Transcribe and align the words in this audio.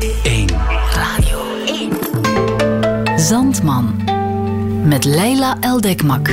1. 0.00 0.48
Radio 0.94 1.38
1. 1.66 3.20
Zandman. 3.20 3.94
Met 4.84 5.04
Leila 5.04 5.56
Eldekmak. 5.60 6.28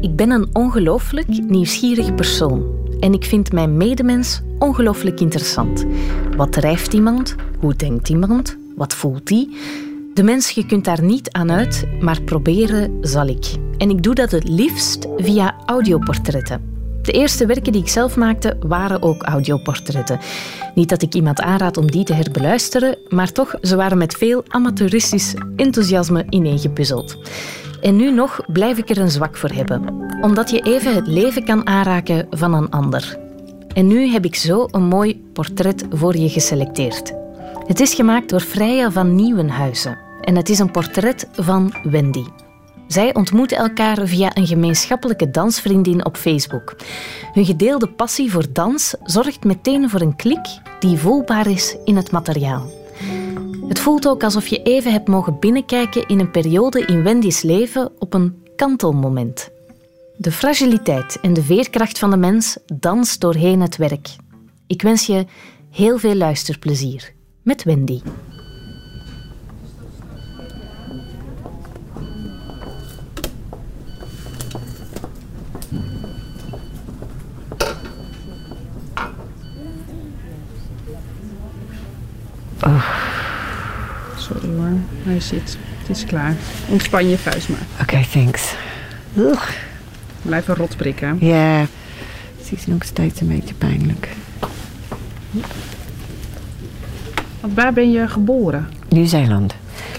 Ik 0.00 0.16
ben 0.16 0.30
een 0.30 0.48
ongelooflijk 0.52 1.26
nieuwsgierig 1.28 2.14
persoon. 2.14 2.64
En 3.00 3.12
ik 3.12 3.24
vind 3.24 3.52
mijn 3.52 3.76
medemens 3.76 4.40
ongelooflijk 4.58 5.20
interessant. 5.20 5.86
Wat 6.36 6.52
drijft 6.52 6.92
iemand? 6.92 7.34
Hoe 7.58 7.74
denkt 7.74 8.08
iemand? 8.08 8.56
Wat 8.76 8.94
voelt 8.94 9.26
die? 9.26 9.56
De 10.14 10.22
mens, 10.22 10.50
je 10.50 10.66
kunt 10.66 10.84
daar 10.84 11.02
niet 11.02 11.32
aan 11.32 11.52
uit, 11.52 11.84
maar 12.00 12.22
proberen 12.22 12.98
zal 13.00 13.26
ik. 13.26 13.46
En 13.78 13.90
ik 13.90 14.02
doe 14.02 14.14
dat 14.14 14.30
het 14.30 14.48
liefst 14.48 15.06
via 15.16 15.54
audioportretten. 15.66 16.73
De 17.04 17.12
eerste 17.12 17.46
werken 17.46 17.72
die 17.72 17.80
ik 17.80 17.88
zelf 17.88 18.16
maakte 18.16 18.56
waren 18.60 19.02
ook 19.02 19.22
audioportretten. 19.22 20.18
Niet 20.74 20.88
dat 20.88 21.02
ik 21.02 21.14
iemand 21.14 21.40
aanraad 21.40 21.76
om 21.76 21.90
die 21.90 22.04
te 22.04 22.14
herbeluisteren, 22.14 22.96
maar 23.08 23.32
toch, 23.32 23.54
ze 23.60 23.76
waren 23.76 23.98
met 23.98 24.14
veel 24.14 24.44
amateuristisch 24.48 25.34
enthousiasme 25.56 26.24
ineengepuzzeld. 26.28 27.16
En 27.80 27.96
nu 27.96 28.10
nog 28.10 28.40
blijf 28.46 28.78
ik 28.78 28.90
er 28.90 28.98
een 28.98 29.10
zwak 29.10 29.36
voor 29.36 29.50
hebben, 29.50 29.82
omdat 30.20 30.50
je 30.50 30.60
even 30.60 30.94
het 30.94 31.06
leven 31.06 31.44
kan 31.44 31.66
aanraken 31.66 32.26
van 32.30 32.54
een 32.54 32.70
ander. 32.70 33.18
En 33.74 33.86
nu 33.86 34.08
heb 34.08 34.24
ik 34.24 34.34
zo 34.34 34.68
een 34.70 34.84
mooi 34.84 35.22
portret 35.32 35.84
voor 35.90 36.16
je 36.16 36.28
geselecteerd. 36.28 37.12
Het 37.66 37.80
is 37.80 37.94
gemaakt 37.94 38.28
door 38.28 38.40
Freya 38.40 38.90
van 38.90 39.14
Nieuwenhuizen 39.14 39.98
en 40.20 40.36
het 40.36 40.48
is 40.48 40.58
een 40.58 40.70
portret 40.70 41.28
van 41.32 41.74
Wendy. 41.82 42.24
Zij 42.86 43.14
ontmoeten 43.14 43.56
elkaar 43.56 44.06
via 44.06 44.36
een 44.36 44.46
gemeenschappelijke 44.46 45.30
dansvriendin 45.30 46.04
op 46.04 46.16
Facebook. 46.16 46.76
Hun 47.32 47.44
gedeelde 47.44 47.88
passie 47.88 48.30
voor 48.30 48.52
dans 48.52 48.94
zorgt 49.02 49.44
meteen 49.44 49.90
voor 49.90 50.00
een 50.00 50.16
klik 50.16 50.46
die 50.78 50.98
voelbaar 50.98 51.46
is 51.46 51.76
in 51.84 51.96
het 51.96 52.10
materiaal. 52.10 52.70
Het 53.68 53.78
voelt 53.78 54.08
ook 54.08 54.22
alsof 54.22 54.46
je 54.46 54.62
even 54.62 54.92
hebt 54.92 55.08
mogen 55.08 55.38
binnenkijken 55.38 56.08
in 56.08 56.20
een 56.20 56.30
periode 56.30 56.80
in 56.80 57.02
Wendy's 57.02 57.42
leven 57.42 57.92
op 57.98 58.14
een 58.14 58.42
kantelmoment. 58.56 59.50
De 60.16 60.32
fragiliteit 60.32 61.18
en 61.20 61.32
de 61.32 61.42
veerkracht 61.42 61.98
van 61.98 62.10
de 62.10 62.16
mens 62.16 62.56
danst 62.66 63.20
doorheen 63.20 63.60
het 63.60 63.76
werk. 63.76 64.08
Ik 64.66 64.82
wens 64.82 65.06
je 65.06 65.26
heel 65.70 65.98
veel 65.98 66.14
luisterplezier 66.14 67.12
met 67.42 67.62
Wendy. 67.62 68.00
Sorry 84.16 84.48
hoor, 84.56 84.72
hij 85.02 85.20
zit. 85.20 85.58
Het 85.78 85.96
is 85.96 86.04
klaar. 86.04 86.34
Ontspan 86.68 87.08
je 87.08 87.18
vuist 87.18 87.48
maar. 87.48 87.66
Oké, 87.80 88.04
thanks. 88.12 88.54
Ugh. 89.16 89.48
Blijf 90.22 90.48
een 90.48 90.54
rot 90.54 90.76
prikken. 90.76 91.16
Ja, 91.20 91.60
het 92.38 92.52
is 92.52 92.66
nog 92.66 92.84
steeds 92.84 93.20
een 93.20 93.28
beetje 93.28 93.54
pijnlijk. 93.54 94.08
Want 97.40 97.54
waar 97.54 97.72
ben 97.72 97.90
je 97.90 98.08
geboren? 98.08 98.68
Nieuw-Zeeland. 98.88 99.54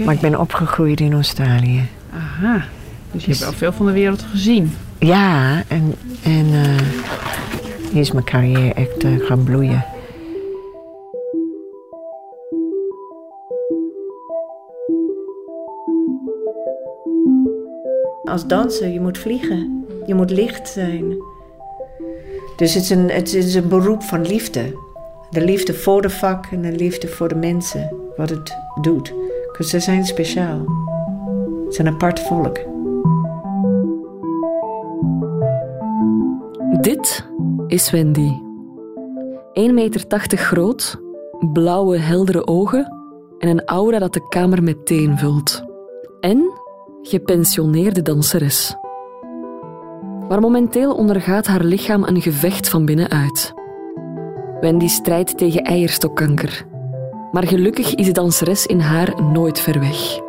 Maar 0.05 0.13
ik 0.13 0.19
ben 0.19 0.39
opgegroeid 0.39 0.99
in 0.99 1.13
Australië. 1.13 1.87
Aha. 2.13 2.65
Dus 3.11 3.25
je 3.25 3.29
hebt 3.29 3.43
wel 3.43 3.53
veel 3.53 3.73
van 3.73 3.85
de 3.85 3.91
wereld 3.91 4.25
gezien. 4.31 4.73
Ja, 4.99 5.63
en, 5.67 5.95
en 6.23 6.45
eh, 6.53 6.81
hier 7.91 8.01
is 8.01 8.11
mijn 8.11 8.25
carrière 8.25 8.73
echt 8.73 9.03
eh, 9.03 9.11
gaan 9.27 9.43
bloeien. 9.43 9.85
Als 18.25 18.47
danser, 18.47 18.87
je 18.87 19.01
moet 19.01 19.17
vliegen. 19.17 19.85
Je 20.05 20.15
moet 20.15 20.31
licht 20.31 20.69
zijn. 20.69 21.15
Dus 22.55 22.73
het 22.73 22.83
is 22.83 22.89
een, 22.89 23.09
het 23.09 23.33
is 23.33 23.55
een 23.55 23.67
beroep 23.67 24.03
van 24.03 24.21
liefde. 24.21 24.77
De 25.29 25.43
liefde 25.43 25.73
voor 25.73 26.01
de 26.01 26.09
vak 26.09 26.45
en 26.45 26.61
de 26.61 26.71
liefde 26.71 27.07
voor 27.07 27.27
de 27.27 27.35
mensen. 27.35 27.95
Wat 28.15 28.29
het 28.29 28.57
doet. 28.81 29.13
Want 29.57 29.69
ze 29.69 29.79
zijn 29.79 30.05
speciaal. 30.05 30.63
Ze 31.69 31.71
zijn 31.71 31.87
een 31.87 31.93
apart 31.93 32.19
volk. 32.19 32.59
Dit 36.81 37.29
is 37.67 37.91
Wendy. 37.91 38.31
1,80 39.59 39.73
meter 39.73 40.37
groot, 40.37 41.01
blauwe 41.53 41.97
heldere 41.97 42.47
ogen 42.47 42.93
en 43.39 43.49
een 43.49 43.65
aura 43.65 43.99
dat 43.99 44.13
de 44.13 44.27
kamer 44.27 44.63
meteen 44.63 45.17
vult. 45.17 45.63
En 46.19 46.54
gepensioneerde 47.07 48.01
danseres. 48.01 48.75
Maar 50.27 50.39
momenteel 50.39 50.95
ondergaat 50.95 51.47
haar 51.47 51.63
lichaam 51.63 52.03
een 52.03 52.21
gevecht 52.21 52.69
van 52.69 52.85
binnenuit. 52.85 53.53
Wendy 54.61 54.87
strijdt 54.87 55.37
tegen 55.37 55.61
eierstokkanker. 55.61 56.65
Maar 57.31 57.47
gelukkig 57.47 57.95
is 57.95 58.05
de 58.05 58.11
danseres 58.11 58.65
in 58.65 58.79
haar 58.79 59.23
nooit 59.23 59.59
ver 59.59 59.79
weg. 59.79 60.19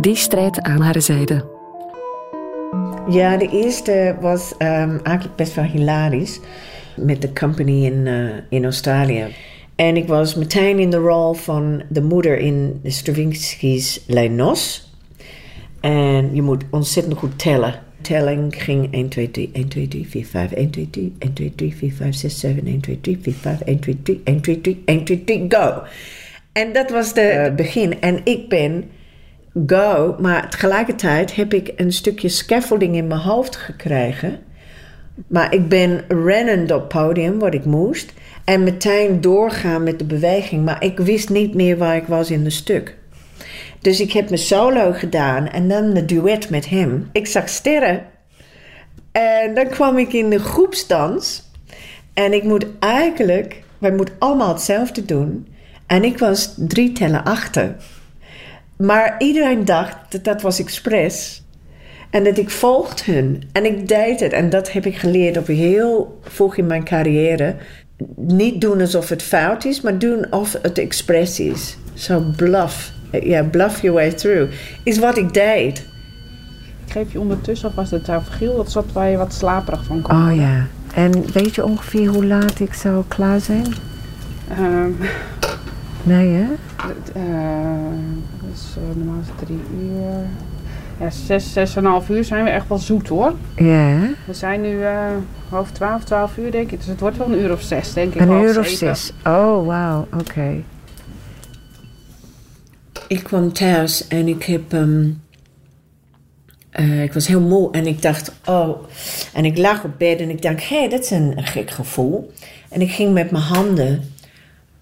Die 0.00 0.16
strijdt 0.16 0.60
aan 0.60 0.80
haar 0.80 1.00
zijde. 1.00 1.44
Ja, 3.08 3.36
de 3.36 3.48
eerste 3.48 4.16
was 4.20 4.54
ehm, 4.58 4.98
eigenlijk 5.02 5.36
best 5.36 5.54
wel 5.54 5.64
hilarisch. 5.64 6.40
Met 6.96 7.22
de 7.22 7.32
company 7.32 7.84
in, 7.84 8.06
eh, 8.06 8.28
in 8.48 8.64
Australië. 8.64 9.24
En 9.76 9.96
ik 9.96 10.06
was 10.06 10.34
meteen 10.34 10.78
in 10.78 10.90
de 10.90 10.96
rol 10.96 11.32
van 11.32 11.82
de 11.88 12.02
moeder 12.02 12.38
in 12.38 12.80
Stravinsky's 12.84 14.04
Les 14.06 14.30
Noces. 14.30 14.93
En 15.84 16.34
je 16.34 16.42
moet 16.42 16.64
ontzettend 16.70 17.16
goed 17.16 17.38
tellen. 17.38 17.74
Telling 18.00 18.62
ging 18.62 18.92
1, 18.92 19.08
2, 19.08 19.30
3, 19.30 19.50
1, 19.52 19.68
2, 19.68 19.88
3, 19.88 20.06
4, 20.08 20.26
5, 20.26 20.52
1, 20.52 20.70
2, 20.70 20.90
3, 20.90 21.14
1, 21.18 21.32
2, 21.32 21.54
3, 21.54 21.74
4, 21.74 21.92
5, 21.92 22.14
6, 22.14 22.40
7, 22.40 22.66
1, 22.66 22.80
2, 22.80 23.00
3, 23.00 23.18
4, 23.22 23.32
5, 23.32 23.60
1, 23.60 23.78
2, 23.80 24.02
3, 24.02 24.20
1, 24.24 24.40
2, 24.40 24.60
3, 24.60 24.82
1, 24.84 25.04
2, 25.04 25.24
3, 25.24 25.46
go. 25.48 25.82
En 26.52 26.72
dat 26.72 26.90
was 26.90 27.14
de 27.14 27.48
uh, 27.48 27.54
begin. 27.54 28.00
En 28.00 28.20
ik 28.24 28.48
ben 28.48 28.84
go, 29.66 30.16
maar 30.20 30.50
tegelijkertijd 30.50 31.34
heb 31.34 31.54
ik 31.54 31.72
een 31.76 31.92
stukje 31.92 32.28
scaffolding 32.28 32.96
in 32.96 33.06
mijn 33.06 33.20
hoofd 33.20 33.56
gekregen. 33.56 34.38
Maar 35.26 35.54
ik 35.54 35.68
ben 35.68 36.04
rennend 36.08 36.72
op 36.72 36.80
het 36.80 36.88
podium, 36.88 37.38
wat 37.38 37.54
ik 37.54 37.64
moest. 37.64 38.12
En 38.44 38.62
meteen 38.62 39.20
doorgaan 39.20 39.82
met 39.82 39.98
de 39.98 40.04
beweging. 40.04 40.64
Maar 40.64 40.84
ik 40.84 40.98
wist 40.98 41.30
niet 41.30 41.54
meer 41.54 41.78
waar 41.78 41.96
ik 41.96 42.06
was 42.06 42.30
in 42.30 42.44
het 42.44 42.52
stuk. 42.52 42.96
Dus 43.84 44.00
ik 44.00 44.12
heb 44.12 44.28
mijn 44.28 44.40
solo 44.40 44.92
gedaan 44.92 45.48
en 45.48 45.68
dan 45.68 45.94
de 45.94 46.04
duet 46.04 46.50
met 46.50 46.68
hem. 46.68 47.08
Ik 47.12 47.26
zag 47.26 47.48
sterren. 47.48 48.02
En 49.12 49.54
dan 49.54 49.68
kwam 49.68 49.98
ik 49.98 50.12
in 50.12 50.30
de 50.30 50.38
groepsdans. 50.38 51.42
En 52.14 52.32
ik 52.32 52.42
moet 52.42 52.66
eigenlijk, 52.78 53.62
wij 53.78 53.92
moeten 53.92 54.14
allemaal 54.18 54.48
hetzelfde 54.48 55.04
doen. 55.04 55.48
En 55.86 56.04
ik 56.04 56.18
was 56.18 56.54
drie 56.56 56.92
tellen 56.92 57.24
achter. 57.24 57.76
Maar 58.76 59.14
iedereen 59.18 59.64
dacht 59.64 59.96
dat 60.08 60.24
dat 60.24 60.42
was 60.42 60.58
expres. 60.58 61.42
En 62.10 62.24
dat 62.24 62.38
ik 62.38 62.50
volgde 62.50 63.12
hun. 63.12 63.42
En 63.52 63.64
ik 63.64 63.88
deed 63.88 64.20
het. 64.20 64.32
En 64.32 64.50
dat 64.50 64.72
heb 64.72 64.86
ik 64.86 64.96
geleerd 64.96 65.36
op 65.36 65.46
heel 65.46 66.20
vroeg 66.22 66.56
in 66.56 66.66
mijn 66.66 66.84
carrière. 66.84 67.56
Niet 68.16 68.60
doen 68.60 68.80
alsof 68.80 69.08
het 69.08 69.22
fout 69.22 69.64
is, 69.64 69.80
maar 69.80 69.98
doen 69.98 70.30
alsof 70.30 70.62
het 70.62 70.78
expres 70.78 71.40
is. 71.40 71.76
Zo 71.94 72.24
bluff. 72.36 72.93
Ja, 73.22 73.42
bluff 73.42 73.80
your 73.80 73.96
way 73.96 74.12
through. 74.12 74.52
Is 74.82 74.98
wat 74.98 75.16
ik 75.16 75.34
deed. 75.34 75.86
Ik 76.86 76.92
geef 76.92 77.12
je 77.12 77.20
ondertussen 77.20 77.68
alvast 77.68 77.90
het 77.90 78.04
tafelgiel. 78.04 78.56
Dat 78.56 78.70
zat 78.70 78.92
waar 78.92 79.08
je 79.08 79.16
wat 79.16 79.32
slaperig 79.32 79.84
van 79.84 80.02
kon. 80.02 80.16
Oh 80.16 80.36
ja. 80.36 80.66
En 80.94 81.32
weet 81.32 81.54
je 81.54 81.64
ongeveer 81.64 82.08
hoe 82.08 82.26
laat 82.26 82.60
ik 82.60 82.74
zou 82.74 83.04
klaar 83.08 83.40
zijn? 83.40 83.66
Um, 84.58 84.96
Nee, 86.06 86.28
hè? 86.32 86.42
uh, 87.16 87.24
dus, 88.50 88.76
uh, 88.78 88.96
normaal 88.96 89.20
is 89.20 89.28
het 89.28 89.46
drie 89.46 89.60
uur. 89.80 90.26
Ja, 91.00 91.10
zes, 91.10 91.52
zes 91.52 91.76
en 91.76 91.84
een 91.84 91.90
half 91.90 92.08
uur 92.08 92.24
zijn 92.24 92.44
we 92.44 92.50
echt 92.50 92.68
wel 92.68 92.78
zoet 92.78 93.08
hoor. 93.08 93.32
Ja? 93.56 93.98
We 94.24 94.32
zijn 94.32 94.60
nu 94.60 94.78
uh, 94.78 94.88
half 95.48 95.70
twaalf, 95.70 96.04
twaalf 96.04 96.36
uur 96.36 96.50
denk 96.50 96.70
ik. 96.70 96.78
Dus 96.78 96.86
het 96.86 97.00
wordt 97.00 97.16
wel 97.16 97.26
een 97.26 97.40
uur 97.40 97.52
of 97.52 97.62
zes 97.62 97.92
denk 97.92 98.14
ik. 98.14 98.20
Een 98.20 98.42
uur 98.42 98.58
of 98.58 98.66
zeven. 98.66 98.96
zes. 98.96 99.12
Oh, 99.26 99.66
wauw. 99.66 100.06
Oké. 100.18 100.62
Ik 103.14 103.22
kwam 103.24 103.52
thuis 103.52 104.08
en 104.08 104.28
ik 104.28 104.42
heb... 104.42 104.72
ehm, 104.72 105.10
eh, 106.70 107.02
ik 107.02 107.12
was 107.12 107.26
heel 107.26 107.40
moe 107.40 107.72
en 107.72 107.86
ik 107.86 108.02
dacht, 108.02 108.32
oh... 108.44 108.84
En 109.32 109.44
ik 109.44 109.58
lag 109.58 109.84
op 109.84 109.98
bed 109.98 110.20
en 110.20 110.30
ik 110.30 110.42
dacht, 110.42 110.68
hé, 110.68 110.78
hey, 110.78 110.88
dat 110.88 111.00
is 111.00 111.10
een 111.10 111.46
gek 111.46 111.70
gevoel. 111.70 112.32
En 112.68 112.80
ik 112.80 112.90
ging 112.90 113.12
met 113.12 113.30
mijn 113.30 113.44
handen 113.44 114.12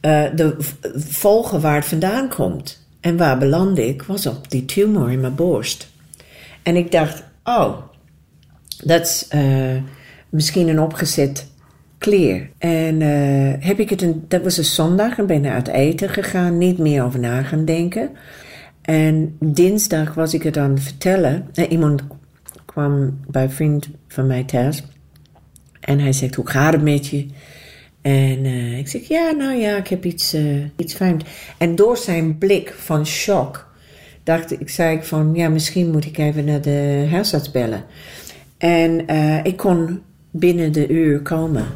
eh, 0.00 0.24
de, 0.34 0.56
volgen 0.94 1.60
waar 1.60 1.74
het 1.74 1.84
vandaan 1.84 2.28
komt. 2.28 2.86
En 3.00 3.16
waar 3.16 3.38
belandde 3.38 3.88
ik? 3.88 4.02
Was 4.02 4.26
op 4.26 4.50
die 4.50 4.64
tumor 4.64 5.12
in 5.12 5.20
mijn 5.20 5.34
borst. 5.34 5.88
En 6.62 6.76
ik 6.76 6.92
dacht, 6.92 7.22
oh, 7.44 7.76
dat 8.84 9.00
is 9.00 9.26
eh, 9.28 9.76
misschien 10.28 10.68
een 10.68 10.80
opgezet 10.80 11.46
clear. 12.02 12.48
En 12.58 13.02
eh, 13.02 13.66
heb 13.66 13.78
ik 13.78 13.90
het 13.90 14.02
een, 14.02 14.24
dat 14.28 14.42
was 14.42 14.56
een 14.56 14.64
zondag 14.64 15.18
en 15.18 15.26
ben 15.26 15.46
uit 15.46 15.68
eten 15.68 16.08
gegaan, 16.08 16.58
niet 16.58 16.78
meer 16.78 17.04
over 17.04 17.20
na 17.20 17.42
gaan 17.42 17.64
denken. 17.64 18.10
En 18.82 19.36
dinsdag 19.40 20.14
was 20.14 20.34
ik 20.34 20.42
het 20.42 20.56
aan 20.56 20.70
het 20.70 20.82
vertellen. 20.82 21.48
En 21.54 21.72
iemand 21.72 22.02
kwam 22.64 23.18
bij 23.28 23.42
een 23.42 23.50
vriend 23.50 23.88
van 24.08 24.26
mij 24.26 24.44
thuis. 24.44 24.82
En 25.80 25.98
hij 25.98 26.12
zegt, 26.12 26.34
hoe 26.34 26.48
gaat 26.48 26.72
het 26.72 26.82
met 26.82 27.06
je? 27.06 27.26
En 28.00 28.44
eh, 28.44 28.78
ik 28.78 28.88
zeg, 28.88 29.08
ja, 29.08 29.30
nou 29.30 29.54
ja, 29.54 29.76
ik 29.76 29.88
heb 29.88 30.04
iets, 30.04 30.34
uh, 30.34 30.64
iets 30.76 30.94
fijn. 30.94 31.20
En 31.58 31.74
door 31.74 31.96
zijn 31.96 32.38
blik 32.38 32.74
van 32.76 33.06
shock 33.06 33.72
dacht 34.22 34.60
ik, 34.60 34.68
zei 34.68 34.96
ik 34.96 35.04
van, 35.04 35.34
ja, 35.34 35.48
misschien 35.48 35.90
moet 35.90 36.04
ik 36.04 36.18
even 36.18 36.44
naar 36.44 36.60
de 36.60 37.06
huisarts 37.10 37.50
bellen. 37.50 37.84
En 38.58 39.06
ik 39.42 39.56
kon 39.56 40.02
binnen 40.30 40.72
de 40.72 40.88
uur 40.88 41.20
komen. 41.20 41.66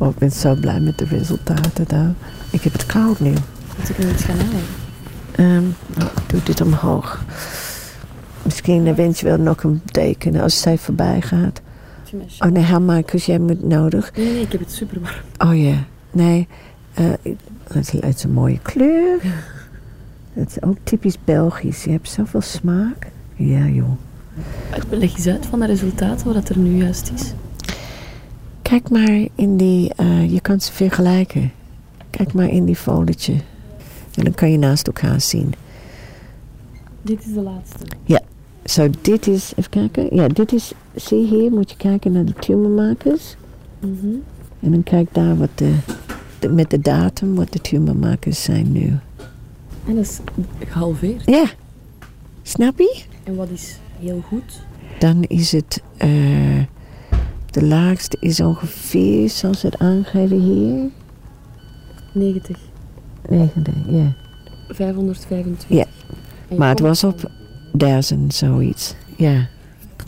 Oh, 0.00 0.08
ik 0.08 0.18
ben 0.18 0.30
zo 0.30 0.54
blij 0.54 0.80
met 0.80 0.98
de 0.98 1.04
resultaten 1.04 1.88
daar. 1.88 2.12
Ik 2.50 2.62
heb 2.62 2.72
het 2.72 2.86
koud 2.86 3.20
nu. 3.20 3.30
Moet 3.78 3.88
ik 3.88 3.98
er 3.98 4.10
iets 4.10 4.24
gaan 4.24 4.36
halen? 4.36 5.56
Um, 5.56 5.74
ik 5.96 6.22
doe 6.26 6.42
dit 6.42 6.60
omhoog. 6.60 7.24
Misschien 8.42 8.86
eventueel 8.86 9.38
nog 9.38 9.62
een 9.62 9.80
deken 9.84 10.40
als 10.40 10.60
zij 10.60 10.78
voorbij 10.78 11.20
gaat. 11.20 11.60
Oh 12.38 12.50
nee, 12.50 12.62
haal 12.62 12.80
maar, 12.80 13.16
jij 13.16 13.38
moet 13.38 13.62
nodig. 13.62 14.12
Nee, 14.16 14.32
nee, 14.32 14.42
ik 14.42 14.52
heb 14.52 14.60
het 14.60 14.72
super 14.72 15.00
warm. 15.00 15.50
Oh 15.50 15.62
ja, 15.62 15.84
nee. 16.10 16.48
Uh, 17.00 17.06
het, 17.72 17.90
het 17.90 18.16
is 18.16 18.24
een 18.24 18.32
mooie 18.32 18.58
kleur. 18.62 19.20
Het 20.32 20.50
is 20.50 20.62
ook 20.62 20.76
typisch 20.82 21.16
Belgisch. 21.24 21.84
Je 21.84 21.90
hebt 21.90 22.10
zoveel 22.10 22.40
smaak. 22.40 23.06
Ja, 23.34 23.66
joh. 23.66 23.98
Leg 24.90 25.16
eens 25.16 25.26
uit 25.26 25.46
van 25.46 25.60
de 25.60 25.66
resultaten, 25.66 26.34
wat 26.34 26.48
er 26.48 26.58
nu 26.58 26.76
juist 26.76 27.10
is. 27.14 27.32
Kijk 28.70 28.90
maar 28.90 29.26
in 29.34 29.56
die... 29.56 29.92
Uh, 30.00 30.32
je 30.32 30.40
kan 30.40 30.60
ze 30.60 30.72
vergelijken. 30.72 31.52
Kijk 32.10 32.32
maar 32.32 32.48
in 32.48 32.64
die 32.64 32.76
foldertje. 32.76 33.32
En 34.14 34.24
dan 34.24 34.34
kan 34.34 34.50
je 34.50 34.58
naast 34.58 34.86
elkaar 34.86 35.20
zien. 35.20 35.52
Dit 37.02 37.24
is 37.26 37.32
de 37.32 37.40
laatste. 37.40 37.84
Ja. 38.04 38.20
Zo, 38.64 38.88
dit 39.00 39.26
is... 39.26 39.52
Even 39.56 39.70
kijken. 39.70 40.16
Ja, 40.16 40.28
dit 40.28 40.52
is... 40.52 40.72
Zie 40.94 41.26
hier, 41.26 41.50
moet 41.50 41.70
je 41.70 41.76
kijken 41.76 42.12
naar 42.12 42.24
de 42.24 42.32
tumormakers. 42.32 43.36
Mm 43.80 43.98
-hmm. 44.00 44.22
En 44.60 44.70
dan 44.70 44.82
kijk 44.82 45.14
daar 45.14 45.36
wat 45.36 45.50
de, 45.54 45.74
de, 46.38 46.48
met 46.48 46.70
de 46.70 46.80
datum 46.80 47.34
wat 47.34 47.52
de 47.52 47.60
tumormakers 47.60 48.42
zijn 48.42 48.72
nu. 48.72 48.98
En 49.86 49.94
dat 49.94 50.04
is 50.04 50.18
gehalveerd. 50.66 51.22
Ja. 51.24 51.44
Snap 52.42 52.78
je? 52.78 53.02
En 53.24 53.36
wat 53.36 53.48
is 53.52 53.78
heel 53.98 54.22
goed? 54.28 54.62
Dan 54.98 55.22
is 55.22 55.52
het... 55.52 55.82
Uh, 56.04 56.62
de 57.50 57.64
laagste 57.64 58.16
is 58.20 58.40
ongeveer, 58.40 59.30
zoals 59.30 59.62
het 59.62 59.78
aangeven 59.78 60.40
hier... 60.40 60.90
90. 62.12 62.58
90, 63.28 63.74
ja. 63.88 64.12
525. 64.68 65.68
Ja. 65.68 65.86
Maar 66.56 66.68
het 66.68 66.80
was 66.80 67.04
op 67.04 67.30
1000 67.72 68.34
zoiets. 68.34 68.94
Ja. 69.16 69.48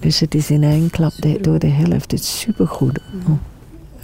Dus 0.00 0.20
het 0.20 0.34
is 0.34 0.50
in 0.50 0.62
één 0.62 0.90
klap 0.90 1.12
de, 1.16 1.38
door 1.40 1.58
de 1.58 1.66
helft. 1.66 2.10
Het 2.10 2.20
is 2.20 2.40
supergoed. 2.40 2.98
Oh. 3.28 3.36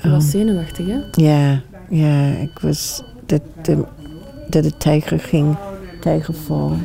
Je 0.02 0.10
was 0.10 0.30
zenuwachtig, 0.30 0.86
hè? 0.86 1.00
Ja, 1.10 1.60
ja. 1.88 2.26
Ik 2.26 2.58
was... 2.58 3.02
Dat, 3.26 3.42
de, 3.62 3.84
dat 4.48 4.64
het 4.64 4.80
tegen 4.80 5.18
ging, 5.18 5.56
tegenvallen. 6.00 6.80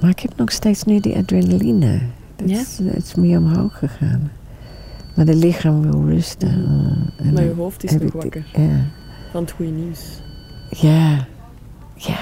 Maar 0.00 0.10
ik 0.10 0.20
heb 0.20 0.36
nog 0.36 0.52
steeds 0.52 0.84
nu 0.84 1.00
die 1.00 1.16
adrenaline. 1.16 2.00
Dat 2.36 2.50
ja? 2.50 2.60
is, 2.60 2.78
het 2.82 3.04
is 3.04 3.14
meer 3.14 3.38
omhoog 3.38 3.78
gegaan. 3.78 4.30
Maar 5.14 5.24
de 5.24 5.34
lichaam 5.36 5.82
wil 5.90 6.04
rusten. 6.08 6.64
Maar 7.32 7.44
je 7.44 7.54
hoofd 7.56 7.84
is 7.84 7.92
nog 7.92 8.12
wakker. 8.12 8.44
Ja. 8.52 8.86
Van 9.30 9.42
het 9.42 9.50
goede 9.50 9.70
nieuws. 9.70 10.22
Ja. 10.70 11.26
Ja. 11.94 12.18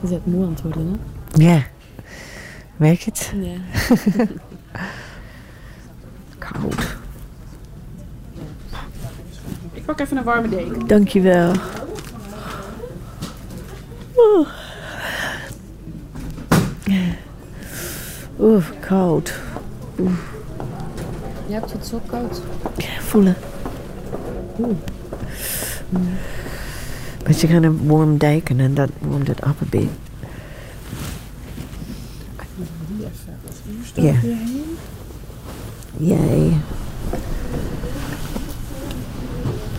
Je 0.00 0.08
bent 0.08 0.26
moe 0.26 0.44
aan 0.44 0.50
het 0.50 0.62
worden, 0.62 0.86
hè? 0.86 1.44
Ja. 1.44 1.62
Merk 2.76 3.00
je 3.00 3.10
het? 3.10 3.32
Ja. 3.40 3.56
Koud. 6.38 6.96
Ik 9.72 9.84
pak 9.84 10.00
even 10.00 10.16
een 10.16 10.24
warme 10.24 10.48
deken. 10.48 10.86
Dankjewel. 10.86 11.52
Oeh. 14.16 14.48
Oeh, 18.40 18.64
koud. 18.80 19.40
Oeh. 19.98 20.10
Je 21.46 21.52
hebt 21.52 21.72
het 21.72 21.86
zo 21.86 22.00
koud. 22.06 22.40
Voelen. 23.00 23.36
Oeh. 24.58 24.76
But 27.24 27.40
je 27.40 27.46
gaat 27.46 27.62
een 27.62 27.86
warm 27.86 28.18
deken 28.18 28.60
en 28.60 28.74
dat 28.74 28.90
warmt 28.98 29.28
het 29.28 29.44
op 29.44 29.60
een 29.60 29.68
beetje. 29.70 29.88
Ja. 33.94 34.14
Jij. 35.96 36.52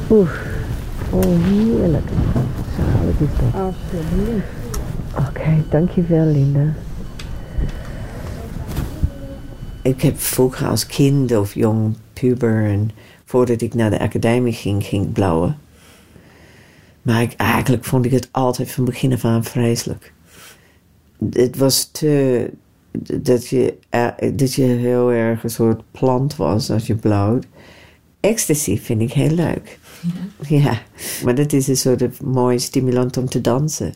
Oeh. 0.10 0.30
Oh, 1.10 1.24
heerlijk. 1.44 2.10
Zalig 2.76 3.20
is 3.20 3.28
dat. 3.40 3.62
Alsjeblieft. 3.62 4.46
Oké, 5.18 5.28
okay, 5.28 5.64
dankjewel 5.70 6.26
Linda. 6.26 6.74
Ik 9.88 10.02
heb 10.02 10.20
vroeger 10.20 10.68
als 10.68 10.86
kind 10.86 11.36
of 11.36 11.54
jong 11.54 11.96
puber 12.14 12.66
en 12.66 12.92
voordat 13.26 13.62
ik 13.62 13.74
naar 13.74 13.90
de 13.90 14.00
academie 14.00 14.54
ging, 14.54 14.86
ging 14.86 15.06
ik 15.06 15.14
blauwen. 15.14 15.58
Maar 17.02 17.22
ik, 17.22 17.34
eigenlijk 17.34 17.86
vond 17.86 18.06
ik 18.06 18.12
het 18.12 18.30
altijd 18.32 18.72
van 18.72 18.86
begin 18.86 19.14
af 19.14 19.26
aan 19.26 19.44
vreselijk. 19.44 20.14
Het 21.30 21.58
was 21.58 21.90
te. 21.92 22.52
dat 23.22 23.48
je, 23.48 23.78
dat 24.34 24.54
je 24.54 24.64
heel 24.64 25.12
erg 25.12 25.44
een 25.44 25.50
soort 25.50 25.82
plant 25.92 26.36
was 26.36 26.70
als 26.70 26.88
je 26.88 26.96
blauwt. 26.96 27.46
Ecstasy 28.20 28.80
vind 28.80 29.02
ik 29.02 29.14
heel 29.14 29.36
leuk. 29.36 29.80
Ja. 30.48 30.58
ja. 30.58 30.82
Maar 31.24 31.36
dat 31.36 31.54
is 31.54 31.68
een 31.68 31.78
soort 31.78 32.22
mooi 32.22 32.60
stimulant 32.60 33.18
om 33.18 33.26
te 33.26 33.42
dansen. 33.42 33.94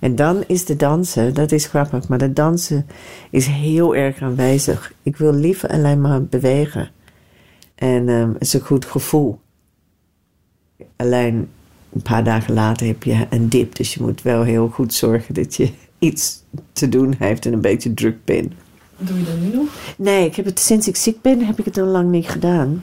En 0.00 0.16
dan 0.16 0.44
is 0.46 0.64
de 0.64 0.76
dansen, 0.76 1.34
dat 1.34 1.52
is 1.52 1.66
grappig, 1.66 2.08
maar 2.08 2.18
de 2.18 2.32
dansen 2.32 2.86
is 3.30 3.46
heel 3.46 3.96
erg 3.96 4.22
aanwezig. 4.22 4.92
Ik 5.02 5.16
wil 5.16 5.34
liever 5.34 5.68
alleen 5.68 6.00
maar 6.00 6.24
bewegen. 6.24 6.90
En 7.74 8.08
um, 8.08 8.32
het 8.32 8.42
is 8.42 8.52
een 8.52 8.60
goed 8.60 8.84
gevoel. 8.84 9.38
Alleen 10.96 11.48
een 11.92 12.02
paar 12.02 12.24
dagen 12.24 12.54
later 12.54 12.86
heb 12.86 13.02
je 13.02 13.26
een 13.30 13.48
dip, 13.48 13.76
dus 13.76 13.94
je 13.94 14.02
moet 14.02 14.22
wel 14.22 14.42
heel 14.42 14.68
goed 14.68 14.94
zorgen 14.94 15.34
dat 15.34 15.56
je 15.56 15.70
iets 15.98 16.42
te 16.72 16.88
doen 16.88 17.14
heeft 17.18 17.46
en 17.46 17.52
een 17.52 17.60
beetje 17.60 17.94
druk 17.94 18.24
bent. 18.24 18.52
Doe 18.98 19.18
je 19.18 19.24
dat 19.24 19.40
nu 19.40 19.56
nog? 19.56 19.68
Nee, 19.96 20.26
ik 20.26 20.34
heb 20.34 20.44
het, 20.44 20.58
sinds 20.58 20.88
ik 20.88 20.96
ziek 20.96 21.22
ben 21.22 21.44
heb 21.46 21.58
ik 21.58 21.64
het 21.64 21.78
al 21.78 21.86
lang 21.86 22.10
niet 22.10 22.28
gedaan. 22.28 22.82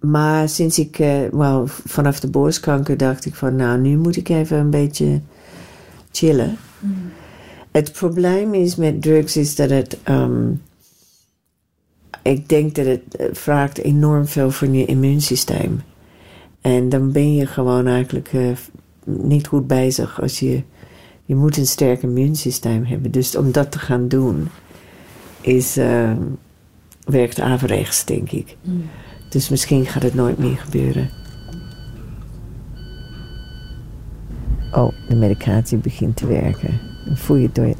Maar 0.00 0.48
sinds 0.48 0.78
ik, 0.78 0.98
uh, 0.98 1.28
well, 1.32 1.62
vanaf 1.64 2.20
de 2.20 2.30
borstkanker 2.30 2.96
dacht 2.96 3.24
ik 3.24 3.34
van, 3.34 3.56
nou, 3.56 3.78
nu 3.78 3.96
moet 3.96 4.16
ik 4.16 4.28
even 4.28 4.58
een 4.58 4.70
beetje 4.70 5.20
chillen. 6.16 6.56
Mm. 6.78 7.12
Het 7.70 7.92
probleem 7.92 8.54
is 8.54 8.76
met 8.76 9.02
drugs 9.02 9.36
is 9.36 9.54
dat 9.54 9.70
het, 9.70 9.98
um, 10.08 10.62
ik 12.22 12.48
denk 12.48 12.74
dat 12.74 12.86
het 12.86 13.02
vraagt 13.32 13.78
enorm 13.78 14.26
veel 14.26 14.50
van 14.50 14.74
je 14.74 14.84
immuunsysteem. 14.84 15.82
En 16.60 16.88
dan 16.88 17.12
ben 17.12 17.34
je 17.34 17.46
gewoon 17.46 17.86
eigenlijk 17.86 18.32
uh, 18.32 18.50
niet 19.04 19.46
goed 19.46 19.66
bezig 19.66 20.20
als 20.22 20.38
je, 20.38 20.62
je 21.24 21.34
moet 21.34 21.56
een 21.56 21.66
sterk 21.66 22.02
immuunsysteem 22.02 22.84
hebben. 22.84 23.10
Dus 23.10 23.36
om 23.36 23.52
dat 23.52 23.72
te 23.72 23.78
gaan 23.78 24.08
doen, 24.08 24.48
is, 25.40 25.78
uh, 25.78 26.12
werkt 27.04 27.40
averechts, 27.40 28.04
denk 28.04 28.30
ik. 28.30 28.56
Mm. 28.62 28.84
Dus 29.28 29.48
misschien 29.48 29.86
gaat 29.86 30.02
het 30.02 30.14
nooit 30.14 30.38
meer 30.38 30.56
gebeuren. 30.56 31.10
Oh, 34.74 34.92
de 35.08 35.14
medicatie 35.14 35.78
begint 35.78 36.16
te 36.16 36.26
werken. 36.26 36.80
Dan 37.06 37.16
voel 37.16 37.36
je 37.36 37.46
het 37.46 37.54
door 37.54 37.66
je... 37.66 37.74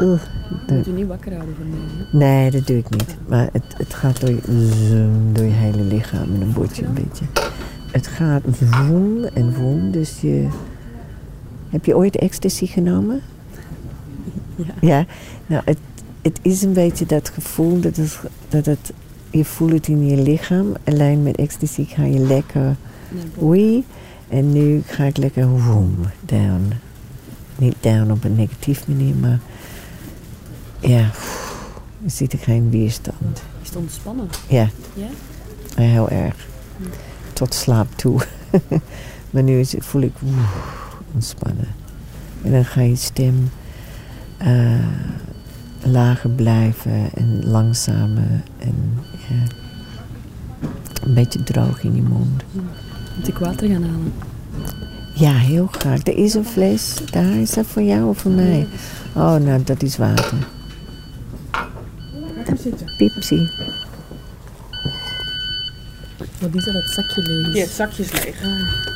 Uh, 0.00 0.20
je 0.66 0.74
moet 0.74 0.84
je 0.84 0.92
niet 0.92 1.06
wakker 1.06 1.34
houden 1.34 1.54
van 1.56 1.68
mij. 1.68 2.28
Nee, 2.28 2.50
dat 2.50 2.66
doe 2.66 2.76
ik 2.76 2.90
niet. 2.90 3.16
Maar 3.28 3.48
het, 3.52 3.64
het 3.76 3.94
gaat 3.94 4.20
door 4.20 4.30
je, 4.30 4.40
door 5.32 5.44
je 5.44 5.50
hele 5.50 5.82
lichaam 5.82 6.32
en 6.32 6.38
dan 6.38 6.52
word 6.52 6.76
je 6.76 6.84
een 6.84 6.94
beetje... 6.94 7.24
Het 7.90 8.06
gaat 8.06 8.42
vroom 8.50 9.24
en 9.24 9.52
vroom, 9.52 9.90
dus 9.90 10.20
je... 10.20 10.48
Heb 11.68 11.84
je 11.84 11.96
ooit 11.96 12.16
ecstasy 12.16 12.66
genomen? 12.66 13.20
Ja. 14.56 14.74
Ja, 14.80 15.06
nou, 15.46 15.62
het, 15.64 15.78
het 16.22 16.38
is 16.42 16.62
een 16.62 16.72
beetje 16.72 17.06
dat 17.06 17.28
gevoel 17.28 17.80
dat 17.80 17.96
het, 17.96 18.18
dat 18.48 18.66
het... 18.66 18.92
Je 19.30 19.44
voelt 19.44 19.72
het 19.72 19.88
in 19.88 20.06
je 20.06 20.22
lichaam. 20.22 20.72
Alleen 20.84 21.22
met 21.22 21.36
ecstasy 21.36 21.84
ga 21.84 22.04
je 22.04 22.18
lekker... 22.18 22.76
Wee. 23.38 23.84
En 24.28 24.52
nu 24.52 24.82
ga 24.86 25.04
ik 25.04 25.16
lekker 25.16 25.48
down. 26.24 26.72
Niet 27.56 27.76
down 27.80 28.10
op 28.10 28.24
een 28.24 28.34
negatief 28.34 28.88
manier, 28.88 29.14
maar 29.14 29.38
ja. 30.80 31.10
Er 32.04 32.10
zit 32.10 32.32
er 32.32 32.38
geen 32.38 32.70
weerstand. 32.70 33.42
Is 33.62 33.68
het 33.68 33.76
ontspannen? 33.76 34.28
Ja. 34.48 34.68
Ja? 34.94 35.08
Heel 35.82 36.08
erg. 36.08 36.46
Tot 37.32 37.54
slaap 37.54 37.96
toe. 37.96 38.20
maar 39.30 39.42
nu 39.42 39.58
is 39.58 39.72
het, 39.72 39.84
voel 39.84 40.02
ik 40.02 40.12
ontspannen. 41.14 41.68
En 42.42 42.52
dan 42.52 42.64
ga 42.64 42.80
je 42.80 42.96
stem 42.96 43.50
eh, 44.36 44.86
lager 45.82 46.30
blijven 46.30 47.10
en 47.14 47.46
langzamer. 47.46 48.42
En 48.58 48.98
ja, 49.28 49.42
een 51.02 51.14
beetje 51.14 51.42
droog 51.42 51.82
in 51.82 51.94
je 51.94 52.02
mond. 52.02 52.42
Moet 53.16 53.28
ik 53.28 53.38
water 53.38 53.68
gaan 53.68 53.82
halen? 53.82 54.12
Ja, 55.14 55.32
heel 55.32 55.66
graag. 55.66 56.06
Er 56.06 56.16
is 56.16 56.34
een 56.34 56.44
fles. 56.44 56.94
Daar 57.10 57.34
is 57.34 57.50
dat 57.50 57.66
voor 57.66 57.82
jou 57.82 58.08
of 58.08 58.18
voor 58.18 58.30
mij? 58.30 58.66
Oh, 59.12 59.34
nou, 59.36 59.62
dat 59.64 59.82
is 59.82 59.96
water. 59.96 60.38
Pipsie. 62.96 63.50
Wat 66.40 66.54
is 66.54 66.64
dat, 66.64 66.74
dat 66.74 66.84
zakje 66.86 67.22
leeg 67.22 67.48
is? 67.48 67.54
Ja, 67.54 67.66
zakjes 67.66 68.12
leeg. 68.24 68.42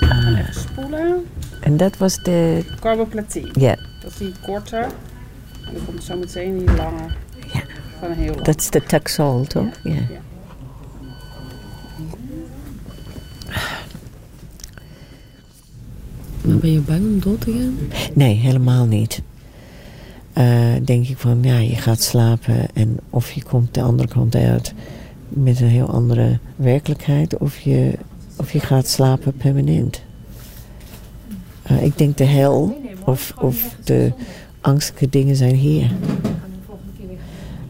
Ah, 0.01 0.39
Even 0.39 0.55
spoelen. 0.61 1.25
en 1.61 1.77
dat 1.77 1.97
was 1.97 2.23
de... 2.23 2.65
Carboplatin. 2.81 3.49
Ja, 3.53 3.77
Dat 4.03 4.11
is 4.11 4.17
die 4.17 4.33
korte. 4.43 4.77
En 4.77 5.75
dan 5.75 5.85
komt 5.87 6.05
zo 6.05 6.17
meteen 6.19 6.59
die 6.59 6.67
lange. 6.77 7.07
Ja. 7.53 7.61
Van 8.01 8.11
een 8.11 8.17
heel 8.17 8.33
lang. 8.33 8.45
dat 8.45 8.61
is 8.61 8.71
de 8.71 8.83
Taxol, 8.83 9.45
toch? 9.45 9.67
Ja. 9.83 9.93
Ben 16.61 16.73
je 16.73 16.81
bang 16.81 17.00
om 17.00 17.21
dood 17.21 17.41
te 17.41 17.53
gaan? 17.53 17.77
Nee, 18.15 18.35
helemaal 18.35 18.87
niet. 18.87 19.23
Eh, 20.33 20.73
denk 20.85 21.09
ik 21.09 21.19
van, 21.19 21.38
ja, 21.43 21.59
je 21.59 21.75
gaat 21.75 22.03
slapen 22.03 22.75
en 22.75 22.97
of 23.11 23.31
je 23.31 23.43
komt 23.43 23.75
de 23.75 23.83
andere 23.83 24.09
kant 24.09 24.35
uit 24.35 24.75
met 25.29 25.61
een 25.61 25.69
heel 25.69 25.87
andere 25.91 26.38
werkelijkheid, 26.57 27.38
of 27.38 27.59
je, 27.59 27.93
of 28.37 28.53
je 28.53 28.61
gaat 28.61 28.88
slapen 28.88 29.33
permanent. 29.33 30.03
Eh, 31.62 31.83
ik 31.83 31.99
denk 31.99 32.17
de 32.17 32.25
hel 32.25 32.81
of, 33.05 33.35
of 33.41 33.77
de 33.85 34.12
angstige 34.61 35.09
dingen 35.09 35.37
zijn 35.37 35.55
hier. 35.55 35.91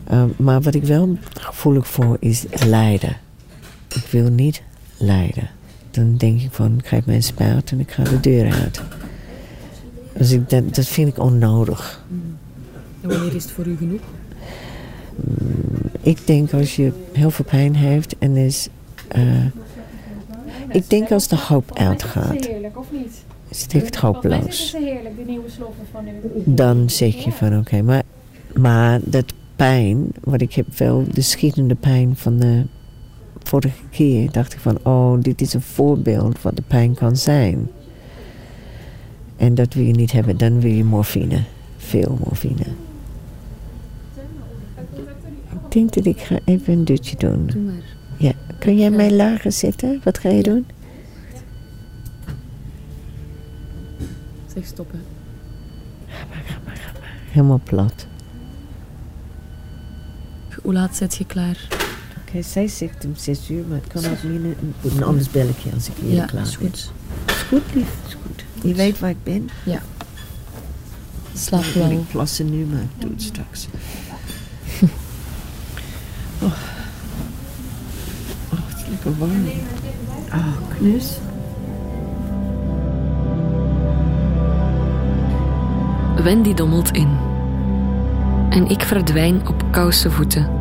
Eh, 0.04 0.24
maar 0.36 0.60
wat 0.60 0.74
ik 0.74 0.84
wel 0.84 1.16
gevoelig 1.40 1.88
voor 1.88 2.16
is 2.20 2.44
lijden. 2.66 3.16
Ik 3.88 4.06
wil 4.10 4.30
niet 4.30 4.62
lijden. 4.96 5.57
Dan 5.98 6.16
denk 6.16 6.40
ik 6.40 6.50
van, 6.50 6.78
ik 6.78 6.86
geef 6.86 7.06
mij 7.06 7.14
een 7.14 7.22
spuit 7.22 7.70
en 7.70 7.80
ik 7.80 7.90
ga 7.90 8.02
de 8.02 8.20
deur 8.20 8.52
uit. 8.52 8.82
Dus 10.12 10.30
ik, 10.30 10.50
dat, 10.50 10.74
dat 10.74 10.86
vind 10.86 11.08
ik 11.08 11.18
onnodig. 11.18 12.04
En 13.00 13.08
wanneer 13.08 13.34
is 13.34 13.42
het 13.42 13.52
voor 13.52 13.66
u 13.66 13.76
genoeg? 13.76 14.00
Ik 16.00 16.26
denk 16.26 16.52
als 16.52 16.76
je 16.76 16.92
heel 17.12 17.30
veel 17.30 17.44
pijn 17.44 17.74
heeft 17.76 18.18
en 18.18 18.36
is. 18.36 18.68
eh, 19.08 19.44
ik 20.68 20.90
denk 20.90 21.10
als 21.10 21.28
de 21.28 21.36
hoop 21.36 21.78
uitgaat, 21.78 22.44
heerlijk, 22.46 22.78
of 22.78 22.86
niet? 22.92 23.24
is 23.48 23.62
het 23.62 23.74
echt 23.74 23.96
hopeloos. 23.96 24.46
is 24.46 24.72
het 24.72 24.82
heerlijk, 24.82 25.16
de 25.16 25.24
nieuwe 25.26 25.50
sloffen 25.50 25.84
van 25.92 26.08
u. 26.08 26.12
Dan 26.44 26.90
zeg 26.90 27.24
je 27.24 27.32
van 27.32 27.58
oké, 27.58 27.82
maar, 27.82 28.02
maar 28.54 29.00
dat 29.04 29.32
pijn, 29.56 30.06
wat 30.20 30.40
ik 30.40 30.52
heb 30.52 30.66
wel, 30.76 31.04
de 31.12 31.20
schietende 31.20 31.74
pijn 31.74 32.16
van 32.16 32.38
de 32.38 32.66
vorige 33.42 33.82
keer, 33.90 34.30
dacht 34.30 34.52
ik 34.52 34.58
van 34.58 34.78
oh, 34.82 35.20
dit 35.20 35.40
is 35.40 35.54
een 35.54 35.60
voorbeeld 35.60 36.42
wat 36.42 36.56
de 36.56 36.62
pijn 36.62 36.94
kan 36.94 37.16
zijn. 37.16 37.68
En 39.36 39.54
dat 39.54 39.74
wil 39.74 39.84
je 39.84 39.92
niet 39.92 40.12
hebben, 40.12 40.36
dan 40.36 40.60
wil 40.60 40.72
je 40.72 40.84
morfine. 40.84 41.42
Veel 41.76 42.18
morfine. 42.24 42.66
Ik 45.52 45.74
denk 45.74 45.92
dat 45.94 46.04
ik 46.04 46.20
ga 46.20 46.38
even 46.44 46.72
een 46.72 46.84
dutje 46.84 47.16
doen. 47.16 47.46
Doe 47.46 47.62
maar. 47.62 47.96
Ja, 48.16 48.32
kun 48.58 48.78
jij 48.78 48.90
mij 48.90 49.10
lager 49.10 49.52
zetten? 49.52 50.00
Wat 50.04 50.18
ga 50.18 50.28
je 50.28 50.42
doen? 50.42 50.66
Zeg 54.54 54.64
stoppen. 54.64 55.00
Helemaal 57.30 57.60
plat. 57.64 58.06
Hoe 60.62 60.72
laat 60.72 60.96
zet 60.96 61.14
je 61.14 61.26
klaar? 61.26 61.77
Oké, 62.28 62.42
zij 62.42 62.68
zegt 62.68 63.04
om 63.04 63.12
zes 63.16 63.50
uur, 63.50 63.64
maar 63.68 63.78
het 63.82 63.86
kan 64.02 64.10
ook 64.12 64.22
minder. 64.22 64.54
Goed, 64.80 65.02
anders 65.02 65.30
bel 65.30 65.48
ik 65.48 65.58
je 65.58 65.70
als 65.74 65.88
ik 65.88 65.94
weer 66.00 66.14
Ja, 66.14 66.24
klaar 66.24 66.42
is 66.42 66.58
ben. 66.58 66.68
goed. 66.68 66.92
Is 67.26 67.34
goed, 67.48 67.62
lief. 67.74 67.88
Is 68.06 68.16
goed. 68.26 68.44
Je 68.62 68.74
weet 68.74 68.98
waar 68.98 69.10
ik 69.10 69.22
ben. 69.22 69.48
Slaap 71.34 71.64
Ik 71.64 71.72
wil 71.72 71.82
wel. 71.88 71.92
ik 71.92 72.08
plassen 72.08 72.50
nu, 72.50 72.64
maar 72.64 72.80
ik 72.80 72.88
doe 72.98 73.10
het 73.10 73.22
straks. 73.22 73.66
oh. 76.42 76.52
oh, 78.52 78.58
het 78.66 78.76
is 78.76 78.84
lekker 78.88 79.18
warm. 79.18 79.46
Oh, 80.32 80.56
knus. 80.78 81.06
Wendy 86.22 86.54
dommelt 86.54 86.90
in. 86.90 87.16
En 88.50 88.68
ik 88.68 88.82
verdwijn 88.82 89.48
op 89.48 89.64
koude 89.70 90.10
voeten. 90.10 90.57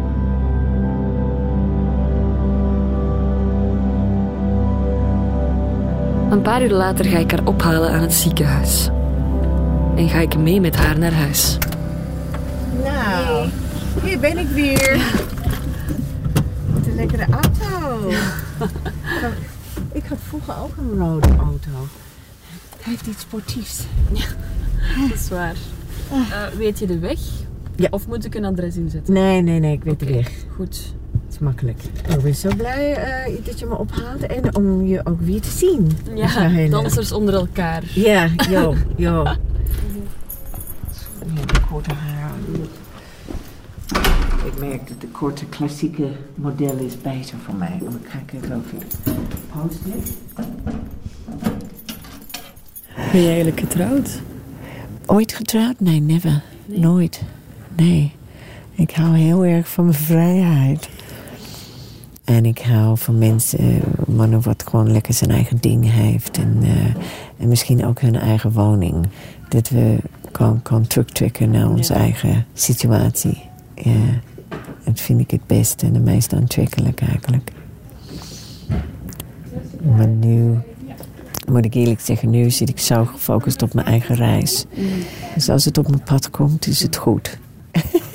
Een 6.29 6.41
paar 6.41 6.63
uur 6.63 6.72
later 6.72 7.05
ga 7.05 7.17
ik 7.17 7.31
haar 7.31 7.46
ophalen 7.46 7.91
aan 7.91 8.01
het 8.01 8.13
ziekenhuis. 8.13 8.89
En 9.96 10.10
ga 10.10 10.19
ik 10.19 10.38
mee 10.38 10.62
met 10.62 10.75
haar 10.75 11.00
naar 11.00 11.13
huis. 11.13 11.57
Nou, 12.84 13.50
hier 14.03 14.19
ben 14.19 14.38
ik 14.38 14.48
weer. 14.48 14.98
Met 16.74 16.88
een 16.88 16.96
lekkere 16.96 17.25
auto. 17.31 18.10
ik 19.91 20.05
had 20.05 20.17
vroeger 20.27 20.53
ook 20.63 20.77
een 20.77 20.98
rode 20.98 21.27
auto. 21.27 21.72
Hij 22.81 22.93
heeft 22.93 23.07
iets 23.07 23.22
sportiefs. 23.22 23.84
Dat 25.10 25.13
is 25.13 25.29
waar. 25.29 25.55
weet 26.57 26.79
je 26.79 26.88
de 26.88 27.00
weg? 27.00 27.19
Ja. 27.75 27.88
Of 27.91 28.07
moet 28.07 28.25
ik 28.25 28.36
een 28.36 28.46
adres 28.46 28.75
inzetten? 28.75 29.13
Nee, 29.13 29.41
nee, 29.41 29.60
nee, 29.60 29.74
ik 29.74 29.84
weet 29.84 30.00
de 30.00 30.05
weg. 30.05 30.31
Goed. 30.55 30.93
Het 31.38 31.46
makkelijk. 31.46 31.82
Ik 32.10 32.22
ben 32.22 32.36
zo 32.36 32.50
blij 32.58 32.94
eh, 32.94 33.46
dat 33.46 33.60
je 33.60 33.65
me 33.65 33.75
ophaalt 33.77 34.22
en 34.22 34.56
om 34.56 34.86
je 34.86 35.01
ook 35.06 35.22
weer 35.22 35.41
te 35.41 35.50
zien. 35.50 35.91
Ja, 36.15 36.27
heel 36.27 36.70
dansers 36.70 37.12
onder 37.12 37.34
elkaar. 37.34 37.84
Ja, 37.94 38.29
jo, 38.50 38.75
jo. 38.96 39.24
Ja, 39.24 39.38
de 41.46 41.60
korte 41.70 41.94
haar. 41.94 42.32
Ik 44.46 44.60
merk 44.60 44.88
dat 44.88 45.01
de 45.01 45.08
korte 45.08 45.46
klassieke 45.46 46.08
model 46.36 46.77
is 46.77 47.01
beter 47.01 47.38
voor 47.46 47.56
mij. 47.56 47.77
Dan 47.79 48.00
ga 48.08 48.20
ik 48.25 48.44
even 48.44 48.56
over. 48.56 48.88
Ben 53.12 53.22
je 53.22 53.27
eigenlijk 53.27 53.60
getrouwd? 53.60 54.22
Ooit 55.06 55.34
getrouwd? 55.34 55.79
Nee, 55.79 56.00
never. 56.00 56.41
Nooit. 56.65 57.22
Nee. 57.75 58.15
Ik 58.72 58.91
hou 58.91 59.17
heel 59.17 59.46
erg 59.46 59.67
van 59.67 59.84
mijn 59.86 59.98
vrijheid. 59.98 60.89
En 62.27 62.46
ik 62.46 62.60
hou 62.60 62.98
van 62.98 63.17
mensen, 63.17 63.81
mannen 64.07 64.41
wat 64.41 64.63
gewoon 64.69 64.91
lekker 64.91 65.13
zijn 65.13 65.31
eigen 65.31 65.57
ding 65.60 65.91
heeft. 65.91 66.38
En, 66.38 66.57
eh, 66.62 66.86
en 67.38 67.48
misschien 67.48 67.86
ook 67.86 68.01
hun 68.01 68.15
eigen 68.15 68.51
woning. 68.51 69.05
Dat 69.50 69.69
we 69.69 69.98
kan, 70.31 70.62
kan 70.62 70.88
terugtrekken 70.88 71.50
naar 71.50 71.69
onze 71.69 71.93
eigen 71.93 72.46
situatie. 72.53 73.41
Ja, 73.75 74.22
dat 74.84 75.00
vind 75.00 75.19
ik 75.19 75.31
het 75.31 75.46
beste 75.46 75.86
en 75.86 75.93
de 75.93 76.00
meest 76.00 76.34
aantrekkelijk 76.34 77.01
eigenlijk. 77.01 77.51
Maar 79.96 80.07
nu, 80.07 80.57
moet 81.51 81.65
ik 81.65 81.74
eerlijk 81.74 82.01
zeggen, 82.01 82.29
nu 82.29 82.50
zit 82.50 82.69
ik 82.69 82.79
zo 82.79 83.05
gefocust 83.05 83.62
op 83.62 83.74
mijn 83.74 83.88
eigen 83.88 84.15
reis. 84.15 84.65
Dus 85.34 85.50
als 85.50 85.65
het 85.65 85.77
op 85.77 85.88
mijn 85.88 86.03
pad 86.03 86.29
komt, 86.29 86.67
is 86.67 86.81
het 86.81 86.96
goed. 86.96 87.38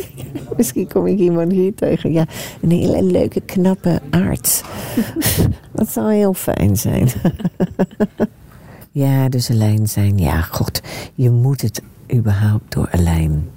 Misschien 0.57 0.89
kom 0.89 1.07
ik 1.07 1.19
iemand 1.19 1.53
hier 1.53 1.75
tegen. 1.75 2.13
Ja, 2.13 2.27
een 2.61 2.71
hele 2.71 3.03
leuke, 3.03 3.41
knappe 3.41 4.01
arts. 4.11 4.63
Dat 5.75 5.89
zou 5.89 6.13
heel 6.13 6.35
fijn 6.35 6.77
zijn. 6.77 7.09
ja, 9.05 9.29
dus 9.29 9.51
alleen 9.51 9.87
zijn. 9.87 10.19
Ja, 10.19 10.41
god, 10.41 10.81
je 11.15 11.31
moet 11.31 11.61
het 11.61 11.83
überhaupt 12.15 12.73
door 12.73 12.89
alleen. 12.91 13.49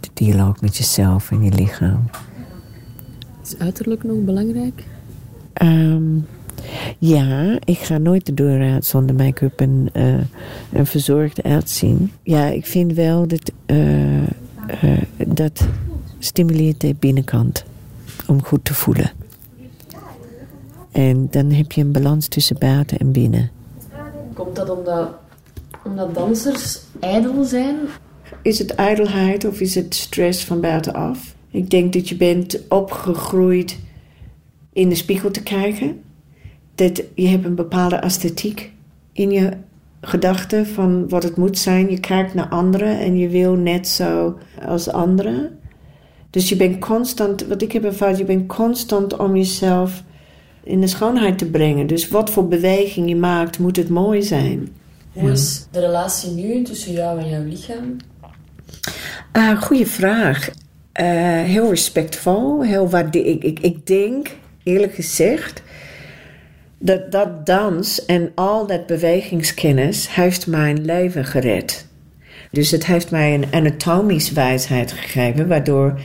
De 0.00 0.08
dialoog 0.14 0.60
met 0.60 0.76
jezelf 0.76 1.30
en 1.30 1.44
je 1.44 1.52
lichaam. 1.52 2.10
Is 3.42 3.58
uiterlijk 3.58 4.04
nog 4.04 4.16
belangrijk? 4.24 4.84
Ehm, 5.52 6.18
ja, 6.98 7.56
ik 7.64 7.78
ga 7.78 7.98
nooit 7.98 8.26
de 8.26 8.34
deur 8.34 8.72
uit 8.72 8.84
zonder 8.84 9.14
make-up 9.14 9.60
en, 9.60 9.88
eh, 9.92 10.14
en 10.72 10.86
verzorgd 10.86 11.42
uitzien. 11.42 12.12
Ja, 12.22 12.46
ik 12.46 12.66
vind 12.66 12.92
wel 12.92 13.26
dat 13.26 13.52
eh, 13.66 14.22
eh, 14.66 15.02
dat 15.26 15.66
stimuleert 16.24 16.80
de 16.80 16.94
binnenkant 16.98 17.64
om 18.26 18.44
goed 18.44 18.64
te 18.64 18.74
voelen. 18.74 19.10
En 20.90 21.28
dan 21.30 21.50
heb 21.50 21.72
je 21.72 21.80
een 21.80 21.92
balans 21.92 22.28
tussen 22.28 22.58
buiten 22.58 22.98
en 22.98 23.12
binnen. 23.12 23.50
Komt 24.32 24.56
dat 24.56 24.70
omdat, 24.70 25.08
omdat 25.84 26.14
dansers 26.14 26.80
ijdel 27.00 27.44
zijn? 27.44 27.76
Is 28.42 28.58
het 28.58 28.74
ijdelheid 28.74 29.44
of 29.44 29.60
is 29.60 29.74
het 29.74 29.94
stress 29.94 30.44
van 30.44 30.60
buitenaf? 30.60 31.34
Ik 31.50 31.70
denk 31.70 31.92
dat 31.92 32.08
je 32.08 32.16
bent 32.16 32.60
opgegroeid 32.68 33.78
in 34.72 34.88
de 34.88 34.94
spiegel 34.94 35.30
te 35.30 35.42
kijken. 35.42 36.02
Dat 36.74 37.02
je 37.14 37.26
hebt 37.26 37.44
een 37.44 37.54
bepaalde 37.54 37.96
esthetiek 37.96 38.72
in 39.12 39.30
je 39.30 39.50
gedachten 40.00 40.66
van 40.66 41.08
wat 41.08 41.22
het 41.22 41.36
moet 41.36 41.58
zijn. 41.58 41.90
Je 41.90 42.00
kijkt 42.00 42.34
naar 42.34 42.48
anderen 42.48 42.98
en 42.98 43.16
je 43.16 43.28
wil 43.28 43.54
net 43.54 43.88
zo 43.88 44.38
als 44.66 44.88
anderen. 44.88 45.58
Dus 46.34 46.48
je 46.48 46.56
bent 46.56 46.78
constant, 46.78 47.46
wat 47.46 47.62
ik 47.62 47.72
heb 47.72 47.84
ervaren, 47.84 48.16
je 48.16 48.24
bent 48.24 48.46
constant 48.46 49.16
om 49.16 49.36
jezelf 49.36 50.02
in 50.64 50.80
de 50.80 50.86
schoonheid 50.86 51.38
te 51.38 51.50
brengen. 51.50 51.86
Dus 51.86 52.08
wat 52.08 52.30
voor 52.30 52.48
beweging 52.48 53.08
je 53.08 53.16
maakt, 53.16 53.58
moet 53.58 53.76
het 53.76 53.88
mooi 53.88 54.22
zijn. 54.22 54.68
Hoe 55.12 55.30
is 55.30 55.66
de 55.70 55.80
relatie 55.80 56.30
nu 56.30 56.62
tussen 56.62 56.92
jou 56.92 57.20
en 57.20 57.28
jouw 57.28 57.44
lichaam? 57.44 57.96
Uh, 59.36 59.62
goeie 59.62 59.86
vraag. 59.86 60.48
Uh, 60.48 61.06
heel 61.42 61.68
respectvol. 61.68 62.62
Heel 62.62 62.88
waarde 62.88 63.24
ik, 63.24 63.42
ik, 63.42 63.60
ik 63.60 63.86
denk, 63.86 64.30
eerlijk 64.62 64.94
gezegd, 64.94 65.62
dat 66.78 67.12
dat 67.12 67.46
dans 67.46 68.04
en 68.04 68.32
al 68.34 68.66
dat 68.66 68.86
bewegingskennis 68.86 70.14
heeft 70.14 70.46
mijn 70.46 70.84
leven 70.84 71.24
gered. 71.24 71.86
Dus 72.50 72.70
het 72.70 72.86
heeft 72.86 73.10
mij 73.10 73.34
een 73.34 73.46
anatomisch 73.50 74.32
wijsheid 74.32 74.92
gegeven, 74.92 75.48
waardoor 75.48 76.00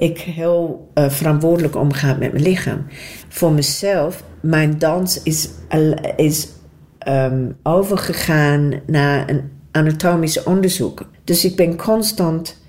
ik 0.00 0.18
heel 0.18 0.90
uh, 0.94 1.10
verantwoordelijk 1.10 1.76
omga 1.76 2.14
met 2.14 2.32
mijn 2.32 2.44
lichaam. 2.44 2.86
Voor 3.28 3.52
mezelf, 3.52 4.24
mijn 4.40 4.78
dans 4.78 5.22
is, 5.22 5.48
is 6.16 6.48
um, 7.08 7.56
overgegaan 7.62 8.80
naar 8.86 9.28
een 9.28 9.50
anatomisch 9.70 10.42
onderzoek. 10.42 11.10
Dus 11.24 11.44
ik 11.44 11.56
ben 11.56 11.76
constant 11.76 12.62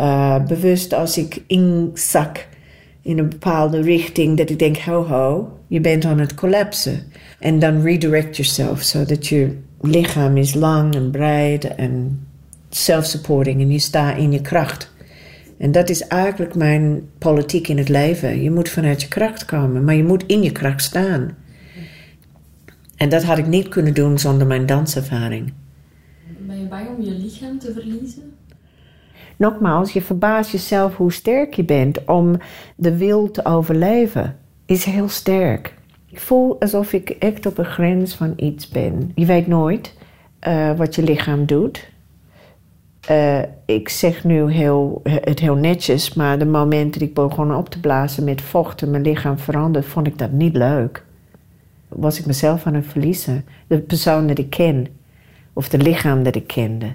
uh, 0.00 0.44
bewust 0.44 0.92
als 0.92 1.18
ik 1.18 1.42
inzak 1.46 2.46
in 3.02 3.18
een 3.18 3.28
bepaalde 3.28 3.80
richting, 3.80 4.36
dat 4.36 4.50
ik 4.50 4.58
denk: 4.58 4.76
ho 4.76 5.06
ho, 5.06 5.58
je 5.66 5.80
bent 5.80 6.04
aan 6.04 6.18
het 6.18 6.34
collapsen. 6.34 7.02
En 7.38 7.58
dan 7.58 7.82
redirect 7.82 8.36
yourself, 8.36 8.82
zodat 8.82 9.26
je 9.26 9.58
lichaam 9.80 10.36
is 10.36 10.54
lang 10.54 10.94
en 10.94 11.10
breed 11.10 11.74
en 11.74 12.26
self-supporting 12.70 13.60
en 13.60 13.70
je 13.70 13.78
staat 13.78 14.16
in 14.16 14.32
je 14.32 14.40
kracht. 14.40 14.91
En 15.62 15.72
dat 15.72 15.88
is 15.88 16.06
eigenlijk 16.06 16.54
mijn 16.54 17.08
politiek 17.18 17.68
in 17.68 17.78
het 17.78 17.88
leven. 17.88 18.42
Je 18.42 18.50
moet 18.50 18.68
vanuit 18.68 19.02
je 19.02 19.08
kracht 19.08 19.44
komen, 19.44 19.84
maar 19.84 19.94
je 19.94 20.04
moet 20.04 20.26
in 20.26 20.42
je 20.42 20.52
kracht 20.52 20.82
staan. 20.82 21.36
En 22.96 23.08
dat 23.08 23.22
had 23.22 23.38
ik 23.38 23.46
niet 23.46 23.68
kunnen 23.68 23.94
doen 23.94 24.18
zonder 24.18 24.46
mijn 24.46 24.66
danservaring. 24.66 25.52
Ben 26.38 26.58
je 26.58 26.64
bang 26.66 26.88
om 26.96 27.04
je 27.04 27.10
lichaam 27.10 27.58
te 27.58 27.72
verliezen? 27.72 28.34
Nogmaals, 29.36 29.92
je 29.92 30.02
verbaast 30.02 30.50
jezelf 30.50 30.96
hoe 30.96 31.12
sterk 31.12 31.54
je 31.54 31.64
bent 31.64 32.04
om 32.04 32.36
de 32.76 32.96
wil 32.96 33.30
te 33.30 33.44
overleven. 33.44 34.36
Is 34.66 34.84
heel 34.84 35.08
sterk. 35.08 35.74
Ik 36.06 36.20
voel 36.20 36.60
alsof 36.60 36.92
ik 36.92 37.10
echt 37.10 37.46
op 37.46 37.58
een 37.58 37.64
grens 37.64 38.14
van 38.14 38.32
iets 38.36 38.68
ben. 38.68 39.12
Je 39.14 39.26
weet 39.26 39.46
nooit 39.46 39.94
uh, 40.48 40.76
wat 40.76 40.94
je 40.94 41.02
lichaam 41.02 41.46
doet. 41.46 41.91
Uh, 43.10 43.42
ik 43.64 43.88
zeg 43.88 44.24
nu 44.24 44.52
heel, 44.52 45.00
het 45.04 45.38
heel 45.38 45.54
netjes, 45.54 46.14
maar 46.14 46.38
de 46.38 46.46
moment 46.46 46.92
dat 46.92 47.02
ik 47.02 47.14
begon 47.14 47.54
op 47.54 47.68
te 47.68 47.80
blazen 47.80 48.24
met 48.24 48.40
vocht 48.40 48.82
en 48.82 48.90
mijn 48.90 49.02
lichaam 49.02 49.38
veranderde, 49.38 49.88
vond 49.88 50.06
ik 50.06 50.18
dat 50.18 50.32
niet 50.32 50.56
leuk. 50.56 51.04
Was 51.88 52.18
ik 52.18 52.26
mezelf 52.26 52.66
aan 52.66 52.74
het 52.74 52.86
verliezen. 52.86 53.44
De 53.66 53.78
persoon 53.78 54.26
dat 54.26 54.38
ik 54.38 54.50
ken, 54.50 54.86
of 55.52 55.70
het 55.70 55.82
lichaam 55.82 56.22
dat 56.22 56.34
ik 56.34 56.46
kende, 56.46 56.92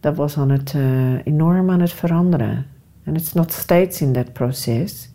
dat 0.00 0.16
was 0.16 0.36
aan 0.36 0.50
het, 0.50 0.72
uh, 0.76 1.26
enorm 1.26 1.70
aan 1.70 1.80
het 1.80 1.92
veranderen. 1.92 2.66
En 3.04 3.14
het 3.14 3.22
is 3.22 3.32
nog 3.32 3.52
steeds 3.52 4.00
in 4.00 4.12
dat 4.12 4.32
proces. 4.32 5.10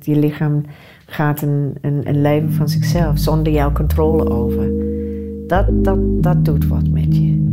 Je 0.00 0.16
lichaam 0.16 0.64
gaat 1.06 1.42
een, 1.42 1.78
een 1.80 2.20
leven 2.20 2.52
van 2.52 2.68
zichzelf 2.68 3.18
zonder 3.18 3.52
jouw 3.52 3.72
controle 3.72 4.30
over. 4.30 4.94
Dat, 5.46 5.84
dat, 5.84 6.22
dat 6.22 6.44
doet 6.44 6.66
wat 6.66 6.88
met 6.88 7.16
je. 7.16 7.44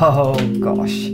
Oh 0.00 0.36
gosh. 0.60 1.10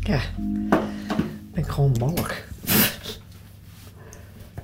Ja, 0.00 0.16
ik 0.16 1.52
ben 1.52 1.64
gewoon 1.64 1.92
mollig. 1.98 2.48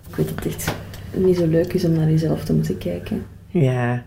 Ik 0.09 0.17
weet 0.17 0.29
dat 0.29 0.45
het 0.45 0.75
niet 1.17 1.37
zo 1.37 1.47
leuk 1.47 1.73
is 1.73 1.85
om 1.85 1.93
naar 1.93 2.11
jezelf 2.11 2.45
te 2.45 2.55
moeten 2.55 2.79
kijken. 2.79 3.27
Ja. 3.49 4.03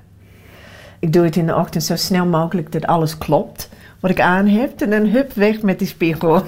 Ik 1.05 1.13
doe 1.13 1.23
het 1.23 1.35
in 1.35 1.45
de 1.45 1.55
ochtend 1.55 1.83
zo 1.83 1.95
snel 1.95 2.25
mogelijk 2.25 2.71
dat 2.71 2.85
alles 2.85 3.17
klopt 3.17 3.69
wat 3.99 4.11
ik 4.11 4.19
aan 4.19 4.47
heb. 4.47 4.81
En 4.81 4.89
dan 4.89 5.05
hup 5.05 5.33
weg 5.33 5.61
met 5.61 5.79
die 5.79 5.87
spiegel. 5.87 6.43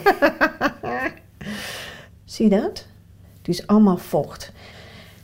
Zie 2.26 2.50
je 2.50 2.62
dat? 2.62 2.86
Het 3.38 3.48
is 3.48 3.68
allemaal 3.68 3.98
vocht. 3.98 4.52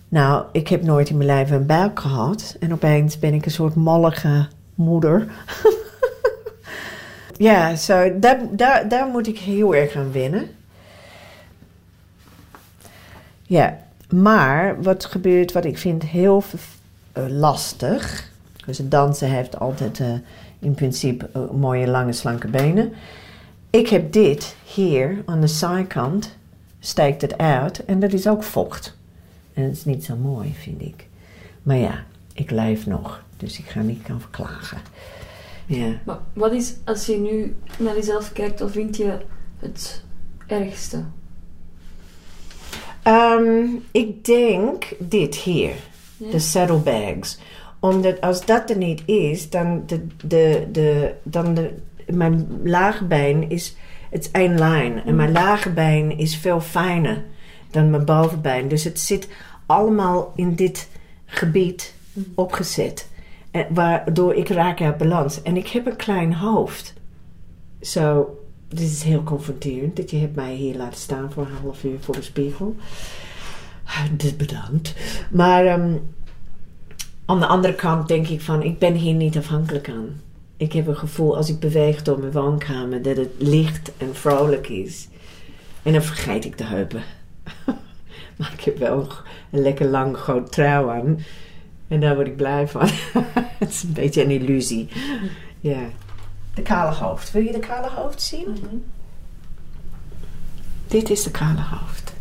Nou, 0.09 0.45
ik 0.51 0.67
heb 0.67 0.83
nooit 0.83 1.09
in 1.09 1.17
mijn 1.17 1.29
leven 1.29 1.55
een 1.55 1.65
buik 1.65 1.99
gehad. 1.99 2.55
En 2.59 2.73
opeens 2.73 3.19
ben 3.19 3.33
ik 3.33 3.45
een 3.45 3.51
soort 3.51 3.75
mollige 3.75 4.47
moeder. 4.75 5.27
ja, 7.37 7.75
zo, 7.75 8.19
daar, 8.19 8.39
daar, 8.51 8.89
daar 8.89 9.07
moet 9.07 9.27
ik 9.27 9.39
heel 9.39 9.75
erg 9.75 9.95
aan 9.95 10.11
wennen. 10.11 10.47
Ja, 13.41 13.77
maar 14.09 14.81
wat 14.81 15.05
gebeurt, 15.05 15.51
wat 15.51 15.65
ik 15.65 15.77
vind 15.77 16.03
heel 16.03 16.43
uh, 17.17 17.23
lastig. 17.27 18.31
Dus 18.65 18.77
het 18.77 18.91
dansen 18.91 19.29
heeft 19.29 19.59
altijd 19.59 19.99
uh, 19.99 20.13
in 20.59 20.73
principe 20.73 21.29
uh, 21.35 21.49
mooie, 21.49 21.87
lange, 21.87 22.13
slanke 22.13 22.47
benen. 22.47 22.93
Ik 23.69 23.87
heb 23.87 24.11
dit 24.11 24.55
hier 24.63 25.21
aan 25.25 25.41
de 25.41 25.47
zijkant, 25.47 26.37
steekt 26.79 27.21
het 27.21 27.37
uit 27.37 27.85
en 27.85 27.99
dat 27.99 28.13
is 28.13 28.27
ook 28.27 28.43
vocht. 28.43 28.97
En 29.53 29.63
dat 29.63 29.71
is 29.71 29.85
niet 29.85 30.05
zo 30.05 30.15
mooi, 30.15 30.53
vind 30.53 30.81
ik. 30.81 31.07
Maar 31.63 31.77
ja, 31.77 32.03
ik 32.33 32.51
leef 32.51 32.85
nog, 32.85 33.23
dus 33.37 33.59
ik 33.59 33.65
ga 33.65 33.81
niet 33.81 34.01
kan 34.01 34.21
verklagen. 34.21 34.77
Ja. 35.65 35.93
Maar 36.05 36.19
wat 36.33 36.51
is, 36.51 36.75
als 36.83 37.05
je 37.05 37.17
nu 37.17 37.55
naar 37.77 37.95
jezelf 37.95 38.33
kijkt, 38.33 38.59
wat 38.59 38.71
vind 38.71 38.97
je 38.97 39.17
het 39.59 40.03
ergste? 40.47 41.03
Um, 43.07 43.83
ik 43.91 44.25
denk 44.25 44.93
dit 44.99 45.35
hier, 45.35 45.73
ja. 46.17 46.31
de 46.31 46.39
saddlebags. 46.39 47.37
Omdat 47.83 48.21
als 48.21 48.45
dat 48.45 48.69
er 48.69 48.77
niet 48.77 49.03
is, 49.05 49.49
dan, 49.49 49.83
de, 49.85 50.07
de, 50.25 50.67
de, 50.71 51.13
dan 51.23 51.53
de, 51.53 51.73
mijn 52.07 52.59
lagerbeen 52.63 53.49
is, 53.49 53.75
het 54.09 54.23
is 54.25 54.31
één 54.31 54.57
lijn. 54.57 55.03
En 55.03 55.15
mijn 55.15 55.31
lagerbeen 55.31 56.17
is 56.17 56.37
veel 56.37 56.61
fijner 56.61 57.23
dan 57.71 57.89
mijn 57.89 58.05
bovenbeen. 58.05 58.67
Dus 58.67 58.83
het 58.83 58.99
zit 58.99 59.27
allemaal 59.65 60.33
in 60.35 60.55
dit 60.55 60.89
gebied 61.25 61.93
opgezet. 62.35 63.09
En 63.51 63.67
waardoor 63.69 64.33
ik 64.33 64.49
raak 64.49 64.81
uit 64.81 64.97
balans. 64.97 65.41
En 65.41 65.57
ik 65.57 65.67
heb 65.67 65.85
een 65.85 65.95
klein 65.95 66.33
hoofd. 66.33 66.93
Zo, 67.81 67.99
so, 67.99 68.39
dit 68.67 68.89
is 68.89 69.03
heel 69.03 69.23
confronterend. 69.23 69.95
Dat 69.95 70.11
je 70.11 70.17
hebt 70.17 70.35
mij 70.35 70.53
hier 70.53 70.75
laten 70.75 70.99
staan 70.99 71.31
voor 71.31 71.45
een 71.45 71.61
half 71.61 71.83
uur 71.83 71.99
voor 71.99 72.15
de 72.15 72.21
spiegel. 72.21 72.75
Dus 74.11 74.35
bedankt. 74.35 74.93
Maar 75.31 75.79
um, 75.79 76.01
aan 77.25 77.39
de 77.39 77.47
andere 77.47 77.75
kant 77.75 78.07
denk 78.07 78.27
ik 78.27 78.41
van, 78.41 78.63
ik 78.63 78.79
ben 78.79 78.93
hier 78.93 79.13
niet 79.13 79.37
afhankelijk 79.37 79.89
aan. 79.89 80.21
Ik 80.57 80.73
heb 80.73 80.87
een 80.87 80.97
gevoel 80.97 81.35
als 81.35 81.49
ik 81.49 81.59
beweeg 81.59 82.03
door 82.03 82.19
mijn 82.19 82.31
woonkamer 82.31 83.01
dat 83.01 83.17
het 83.17 83.31
licht 83.37 83.91
en 83.97 84.15
vrolijk 84.15 84.67
is. 84.67 85.07
En 85.83 85.93
dan 85.93 86.03
vergeet 86.03 86.45
ik 86.45 86.57
de 86.57 86.63
heupen. 86.63 87.03
maar 88.37 88.53
ik 88.53 88.61
heb 88.61 88.77
wel 88.77 89.07
een 89.51 89.61
lekker 89.61 89.85
lang 89.85 90.17
groot 90.17 90.51
trui 90.51 90.89
aan. 90.89 91.19
En 91.87 91.99
daar 91.99 92.15
word 92.15 92.27
ik 92.27 92.35
blij 92.35 92.67
van. 92.67 92.87
Het 93.59 93.69
is 93.69 93.83
een 93.83 93.93
beetje 93.93 94.23
een 94.23 94.31
illusie. 94.31 94.89
Ja. 95.59 95.81
De 96.53 96.61
kale 96.61 96.95
hoofd. 96.95 97.31
Wil 97.31 97.43
je 97.43 97.51
de 97.51 97.59
kale 97.59 97.89
hoofd 97.89 98.21
zien? 98.21 98.47
Mm 98.47 98.55
-hmm. 98.69 98.83
Dit 100.87 101.09
is 101.09 101.23
de 101.23 101.31
kale 101.31 101.61
hoofd. 101.61 102.13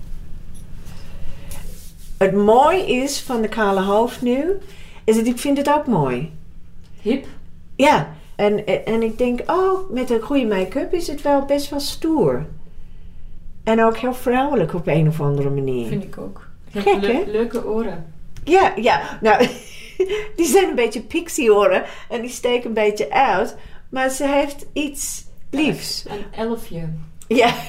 Het 2.17 2.35
mooie 2.35 2.87
is 2.87 3.21
van 3.21 3.43
de 3.43 3.49
kale 3.49 3.83
hoofd 3.83 4.23
nu, 4.23 4.45
is 5.05 5.17
dat 5.17 5.27
ik 5.27 5.39
vind 5.39 5.57
het 5.57 5.71
ook 5.71 5.87
mooi. 5.87 6.33
Hip? 7.01 7.27
Ja. 7.77 8.15
En, 8.37 8.67
en 8.85 9.03
ik 9.03 9.19
denk, 9.19 9.41
oh, 9.47 9.91
met 9.91 10.11
een 10.11 10.21
goede 10.21 10.47
make-up 10.47 10.93
is 10.93 11.07
het 11.07 11.23
wel 11.23 11.45
best 11.45 11.71
wel 11.71 11.81
stoer. 11.81 12.47
En 13.65 13.85
ook 13.85 13.97
heel 13.97 14.15
vrouwelijk 14.15 14.75
op 14.75 14.87
een 14.87 15.09
of 15.09 15.21
andere 15.21 15.51
manier. 15.51 15.87
Vind 15.87 16.05
ik 16.05 16.19
ook. 16.19 16.49
Gek, 16.71 17.01
le 17.01 17.13
hè? 17.13 17.23
Leuke 17.27 17.67
oren. 17.67 18.07
Ja, 18.45 18.73
ja. 18.77 19.19
Nou, 19.21 19.47
die 20.37 20.47
zijn 20.47 20.69
een 20.69 20.75
beetje 20.75 21.03
pixie 21.03 21.55
oren 21.55 21.85
en 22.09 22.21
die 22.21 22.31
steken 22.31 22.69
een 22.69 22.75
beetje 22.75 23.11
uit. 23.11 23.57
Maar 23.89 24.11
ze 24.11 24.27
heeft 24.27 24.67
iets 24.73 25.25
Bliefs. 25.53 26.05
Een 26.09 26.47
elfje. 26.47 26.89
Ja. 27.29 27.55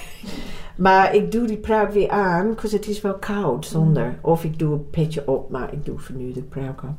Maar 0.76 1.15
ik 1.15 1.32
doe 1.32 1.48
die 1.48 1.58
pruik 1.58 1.91
weer 1.91 2.10
aan, 2.10 2.46
want 2.46 2.72
het 2.72 2.88
is 2.88 3.02
wel 3.02 3.13
koud 3.13 3.65
zonder. 3.65 4.19
Of 4.22 4.43
ik 4.43 4.60
doe 4.60 4.74
een 4.74 4.89
petje 4.89 5.28
op, 5.28 5.50
maar 5.50 5.74
ik 5.74 5.86
doe 5.86 6.00
voor 6.00 6.15
nu 6.15 6.32
de 6.32 6.41
pruik 6.41 6.84
op. 6.84 6.96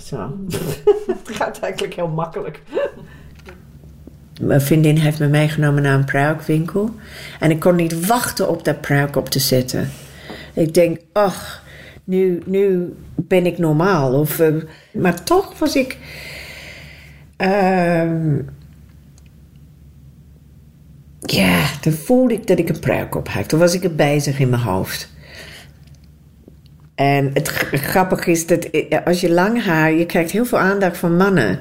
Zo. 0.00 0.36
het 1.24 1.36
gaat 1.36 1.58
eigenlijk 1.58 1.94
heel 1.94 2.08
makkelijk. 2.08 2.62
Mijn 4.40 4.60
vriendin 4.60 4.96
heeft 4.96 5.18
me 5.18 5.28
meegenomen 5.28 5.82
naar 5.82 5.94
een 5.94 6.04
pruikwinkel. 6.04 6.90
En 7.40 7.50
ik 7.50 7.60
kon 7.60 7.76
niet 7.76 8.06
wachten 8.06 8.48
op 8.48 8.64
dat 8.64 8.80
pruik 8.80 9.16
op 9.16 9.28
te 9.28 9.38
zetten. 9.38 9.90
Ik 10.54 10.74
denk, 10.74 10.98
ach, 11.12 11.62
nu, 12.04 12.42
nu 12.46 12.94
ben 13.14 13.46
ik 13.46 13.58
normaal. 13.58 14.12
Of, 14.12 14.38
eh, 14.38 14.54
maar 14.92 15.24
toch 15.24 15.58
was 15.58 15.76
ik... 15.76 15.98
ehm, 17.36 18.38
ja, 21.20 21.64
toen 21.80 21.92
voelde 21.92 22.34
ik 22.34 22.46
dat 22.46 22.58
ik 22.58 22.68
een 22.68 22.80
pruik 22.80 23.14
op 23.14 23.28
had. 23.28 23.48
Toen 23.48 23.58
was 23.58 23.74
ik 23.74 23.84
er 23.84 23.94
bezig 23.94 24.38
in 24.38 24.48
mijn 24.48 24.62
hoofd. 24.62 25.14
En 26.96 27.30
het 27.34 27.48
grappige 27.72 28.30
is 28.30 28.46
dat 28.46 28.64
eh, 28.64 28.98
als 29.04 29.20
je 29.20 29.30
lang 29.30 29.64
haar, 29.64 29.92
je 29.92 30.06
krijgt 30.06 30.30
heel 30.30 30.44
veel 30.44 30.58
aandacht 30.58 30.96
van 30.98 31.16
mannen. 31.16 31.58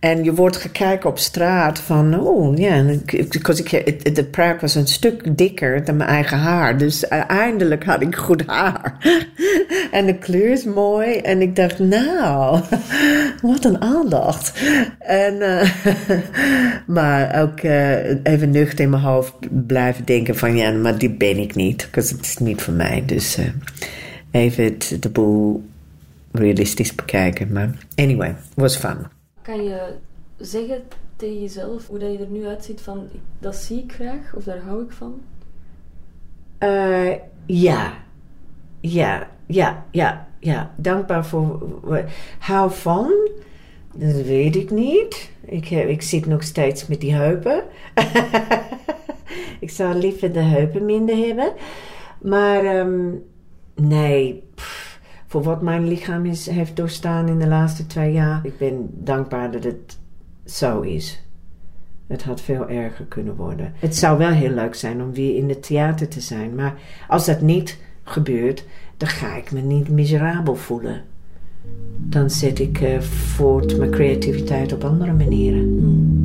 En 0.00 0.24
je 0.24 0.34
wordt 0.34 0.56
gekeken 0.56 1.10
op 1.10 1.18
straat 1.18 1.78
van, 1.78 2.20
oh 2.20 2.56
ja, 2.56 2.72
het- 2.74 4.14
de 4.16 4.24
pruik 4.30 4.60
was 4.60 4.74
een 4.74 4.86
stuk 4.86 5.36
dikker 5.38 5.84
dan 5.84 5.96
mijn 5.96 6.08
eigen 6.08 6.38
haar. 6.38 6.78
Dus 6.78 7.08
eindelijk 7.26 7.84
had 7.84 8.02
ik 8.02 8.16
goed 8.16 8.42
haar. 8.46 8.96
en 9.90 10.06
de 10.06 10.14
kleur 10.18 10.50
is 10.52 10.64
mooi. 10.64 11.16
En 11.16 11.40
ik 11.42 11.56
dacht, 11.56 11.78
nou, 11.78 12.60
wat 13.42 13.64
een 13.64 13.80
aandacht. 13.80 14.52
En, 14.98 15.40
eh, 15.42 15.70
maar 16.86 17.42
ook 17.42 17.58
eh, 17.60 18.08
even 18.22 18.50
nuchter 18.50 18.80
in 18.84 18.90
mijn 18.90 19.02
hoofd 19.02 19.32
blijven 19.66 20.04
denken 20.04 20.36
van, 20.36 20.56
ja, 20.56 20.70
maar 20.72 20.98
die 20.98 21.10
ben 21.10 21.38
ik 21.38 21.54
niet. 21.54 21.88
Want 21.94 22.08
het 22.10 22.20
is 22.26 22.36
niet 22.38 22.62
voor 22.62 22.74
mij. 22.74 23.02
Dus... 23.06 23.36
eh, 23.36 23.44
even 24.36 24.64
het, 24.64 24.96
de 25.00 25.08
boel 25.08 25.64
realistisch 26.32 26.94
bekijken. 26.94 27.52
Maar 27.52 27.86
anyway, 27.94 28.36
was 28.54 28.76
fun. 28.76 28.96
Kan 29.42 29.64
je 29.64 29.94
zeggen 30.38 30.82
tegen 31.16 31.40
jezelf 31.40 31.86
hoe 31.86 31.98
dat 31.98 32.12
je 32.12 32.18
er 32.18 32.30
nu 32.30 32.46
uitziet 32.46 32.80
van 32.80 33.08
dat 33.38 33.56
zie 33.56 33.82
ik 33.82 33.92
graag 33.92 34.34
of 34.34 34.44
daar 34.44 34.60
hou 34.60 34.82
ik 34.82 34.92
van? 34.92 35.20
Eh, 36.58 37.12
ja. 37.46 37.94
Ja, 38.80 39.28
ja, 39.46 39.84
ja, 39.90 40.28
ja. 40.38 40.74
Dankbaar 40.76 41.26
voor. 41.26 41.60
Hou 42.38 42.70
van. 42.70 43.12
Dat 43.94 44.22
weet 44.22 44.56
ik 44.56 44.70
niet. 44.70 45.30
Ik, 45.44 45.68
heb, 45.68 45.88
ik 45.88 46.02
zit 46.02 46.26
nog 46.26 46.42
steeds 46.42 46.86
met 46.86 47.00
die 47.00 47.14
heupen. 47.14 47.64
ik 49.60 49.70
zou 49.70 49.94
liever 49.94 50.32
de 50.32 50.40
heupen 50.40 50.84
minder 50.84 51.16
hebben. 51.16 51.52
Maar 52.20 52.64
ehm, 52.64 53.10
nee, 53.76 54.42
voor 55.26 55.42
wat 55.42 55.62
mijn 55.62 55.88
lichaam 55.88 56.26
is, 56.26 56.46
heeft 56.46 56.76
doorstaan 56.76 57.28
in 57.28 57.38
de 57.38 57.46
laatste 57.46 57.86
twee 57.86 58.12
jaar. 58.12 58.40
Ik 58.44 58.58
ben 58.58 58.88
dankbaar 58.92 59.50
dat 59.50 59.64
het 59.64 59.98
zo 60.44 60.80
is. 60.80 61.24
Het 62.06 62.22
had 62.22 62.40
veel 62.40 62.68
erger 62.68 63.04
kunnen 63.04 63.36
worden. 63.36 63.72
Het 63.78 63.96
zou 63.96 64.18
wel 64.18 64.30
heel 64.30 64.50
leuk 64.50 64.74
zijn 64.74 65.02
om 65.02 65.12
weer 65.12 65.36
in 65.36 65.48
het 65.48 65.62
theater 65.62 66.08
te 66.08 66.20
zijn. 66.20 66.54
Maar 66.54 66.74
als 67.08 67.26
dat 67.26 67.40
niet 67.40 67.78
gebeurt, 68.02 68.64
dan 68.96 69.08
ga 69.08 69.36
ik 69.36 69.52
me 69.52 69.60
niet 69.60 69.88
miserabel 69.88 70.54
voelen. 70.54 71.02
Dan 71.96 72.30
zet 72.30 72.58
ik 72.58 72.80
eh, 72.80 73.00
voort 73.00 73.78
mijn 73.78 73.90
creativiteit 73.90 74.72
op 74.72 74.84
andere 74.84 75.12
manieren. 75.12 76.15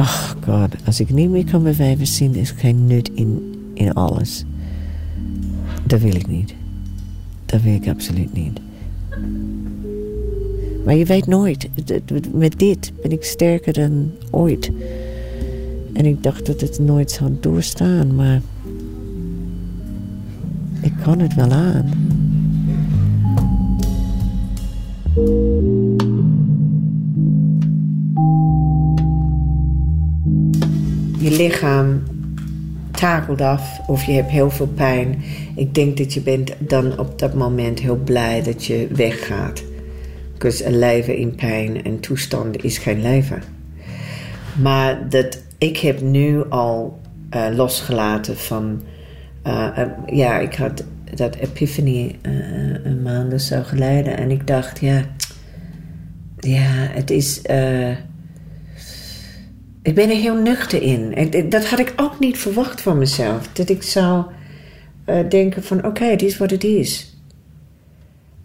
Oh 0.00 0.30
god, 0.44 0.74
als 0.86 1.00
ik 1.00 1.10
niet 1.10 1.30
meer 1.30 1.44
kan 1.44 1.62
bewegen 1.62 2.06
zien, 2.06 2.34
is 2.34 2.50
geen 2.50 2.86
nut 2.86 3.10
in, 3.14 3.54
in 3.74 3.92
alles. 3.92 4.44
Dat 5.84 6.00
wil 6.00 6.14
ik 6.14 6.26
niet. 6.26 6.54
Dat 7.46 7.62
wil 7.62 7.74
ik 7.74 7.88
absoluut 7.88 8.32
niet. 8.32 8.60
Maar 10.84 10.94
je 10.94 11.04
weet 11.04 11.26
nooit. 11.26 11.68
Met 12.32 12.58
dit 12.58 12.92
ben 13.02 13.12
ik 13.12 13.24
sterker 13.24 13.72
dan 13.72 14.10
ooit. 14.30 14.70
En 15.92 16.06
ik 16.06 16.22
dacht 16.22 16.46
dat 16.46 16.60
het 16.60 16.78
nooit 16.78 17.10
zou 17.10 17.36
doorstaan, 17.40 18.14
maar... 18.14 18.40
Ik 20.80 20.92
kan 21.02 21.18
het 21.18 21.34
wel 21.34 21.50
aan. 21.50 21.90
Je 31.20 31.30
lichaam 31.30 32.02
takelt 32.90 33.40
af 33.40 33.80
of 33.86 34.04
je 34.04 34.12
hebt 34.12 34.30
heel 34.30 34.50
veel 34.50 34.66
pijn. 34.66 35.22
Ik 35.56 35.74
denk 35.74 35.96
dat 35.96 36.14
je 36.14 36.20
bent 36.20 36.52
dan 36.58 36.98
op 36.98 37.18
dat 37.18 37.34
moment 37.34 37.78
heel 37.78 37.96
blij 37.96 38.42
dat 38.42 38.64
je 38.64 38.88
weggaat. 38.90 39.62
Dus 40.38 40.64
een 40.64 40.78
leven 40.78 41.16
in 41.16 41.34
pijn 41.34 41.84
en 41.84 42.00
toestanden 42.00 42.62
is 42.62 42.78
geen 42.78 43.02
leven. 43.02 43.42
Maar 44.62 45.08
dat, 45.08 45.42
ik 45.58 45.76
heb 45.76 46.00
nu 46.00 46.44
al 46.48 47.00
eh, 47.30 47.46
losgelaten 47.54 48.36
van... 48.36 48.82
eh, 49.42 49.78
eh, 49.78 49.88
ja, 50.06 50.38
ik 50.38 50.54
had 50.54 50.84
dat 51.14 51.34
epiphany 51.34 52.18
een 52.82 53.02
maand 53.02 53.32
of 53.32 53.40
zo 53.40 53.62
geleden. 53.62 54.16
En 54.16 54.30
ik 54.30 54.46
dacht, 54.46 54.80
ja... 54.80 55.04
Ja, 56.38 56.88
het 56.92 57.10
is... 57.10 57.42
ik 59.82 59.94
ben 59.94 60.10
er 60.10 60.16
heel 60.16 60.34
nuchter 60.34 60.82
in. 60.82 61.30
Dat 61.48 61.66
had 61.66 61.78
ik 61.78 61.92
ook 61.96 62.18
niet 62.18 62.38
verwacht 62.38 62.80
van 62.80 62.98
mezelf. 62.98 63.48
Dat 63.52 63.68
ik 63.68 63.82
zou 63.82 64.24
eh, 65.04 65.28
denken 65.28 65.62
van 65.62 65.86
oké, 65.86 66.08
dit 66.08 66.22
is 66.22 66.38
wat 66.38 66.50
het 66.50 66.64
is. 66.64 67.18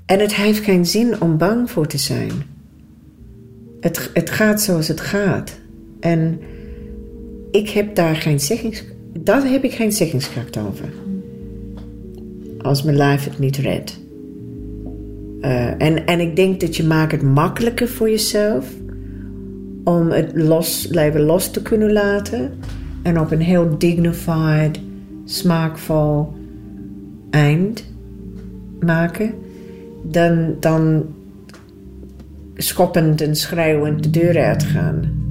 En 0.05 0.19
het 0.19 0.35
heeft 0.35 0.63
geen 0.63 0.85
zin 0.85 1.21
om 1.21 1.37
bang 1.37 1.71
voor 1.71 1.87
te 1.87 1.97
zijn. 1.97 2.31
Het, 3.79 4.09
het 4.13 4.29
gaat 4.29 4.61
zoals 4.61 4.87
het 4.87 5.01
gaat. 5.01 5.59
En 5.99 6.39
ik 7.51 7.69
heb 7.69 7.95
daar 7.95 8.15
geen 8.15 8.39
zeggings... 8.39 8.83
Daar 9.19 9.49
heb 9.49 9.63
ik 9.63 9.73
geen 9.73 9.91
zeggingskracht 9.91 10.57
over. 10.57 10.93
Als 12.61 12.83
mijn 12.83 12.97
lijf 12.97 13.23
het 13.23 13.39
niet 13.39 13.57
redt. 13.57 13.99
Eh, 15.41 15.81
en, 15.81 16.05
en 16.05 16.19
ik 16.19 16.35
denk 16.35 16.59
dat 16.59 16.75
je 16.75 16.83
maakt 16.83 17.11
het 17.11 17.21
makkelijker 17.21 17.87
voor 17.87 18.09
jezelf 18.09 18.67
om 19.85 20.09
het 20.09 20.31
los, 20.33 20.87
leven 20.89 21.21
los 21.21 21.51
te 21.51 21.61
kunnen 21.61 21.91
laten 21.91 22.51
en 23.03 23.19
op 23.19 23.31
een 23.31 23.41
heel 23.41 23.77
dignified, 23.77 24.79
smaakvol 25.25 26.33
eind 27.29 27.83
maken, 28.79 29.33
dan, 30.03 30.55
dan 30.59 31.05
schoppend 32.55 33.21
en 33.21 33.35
schreeuwend 33.35 34.03
de 34.03 34.09
deur 34.09 34.43
uitgaan. 34.43 35.23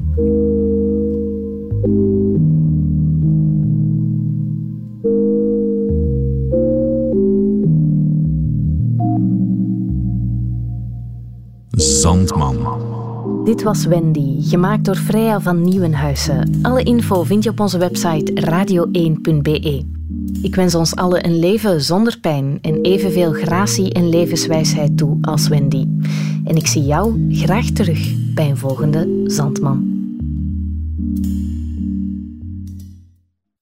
Zandman. 11.76 12.53
Dit 13.44 13.62
was 13.62 13.84
Wendy, 13.84 14.40
gemaakt 14.40 14.84
door 14.84 14.96
Freya 14.96 15.40
van 15.40 15.62
Nieuwenhuizen. 15.62 16.58
Alle 16.62 16.82
info 16.82 17.22
vind 17.22 17.44
je 17.44 17.50
op 17.50 17.60
onze 17.60 17.78
website 17.78 18.32
radio1.be. 18.32 19.84
Ik 20.42 20.54
wens 20.54 20.74
ons 20.74 20.96
allen 20.96 21.26
een 21.26 21.38
leven 21.38 21.80
zonder 21.80 22.18
pijn 22.20 22.58
en 22.62 22.80
evenveel 22.80 23.32
gratie 23.32 23.92
en 23.92 24.08
levenswijsheid 24.08 24.96
toe 24.96 25.18
als 25.20 25.48
Wendy. 25.48 25.86
En 26.44 26.56
ik 26.56 26.66
zie 26.66 26.84
jou 26.84 27.26
graag 27.28 27.70
terug 27.70 28.14
bij 28.34 28.48
een 28.48 28.56
volgende 28.56 29.22
Zandman. 29.24 29.93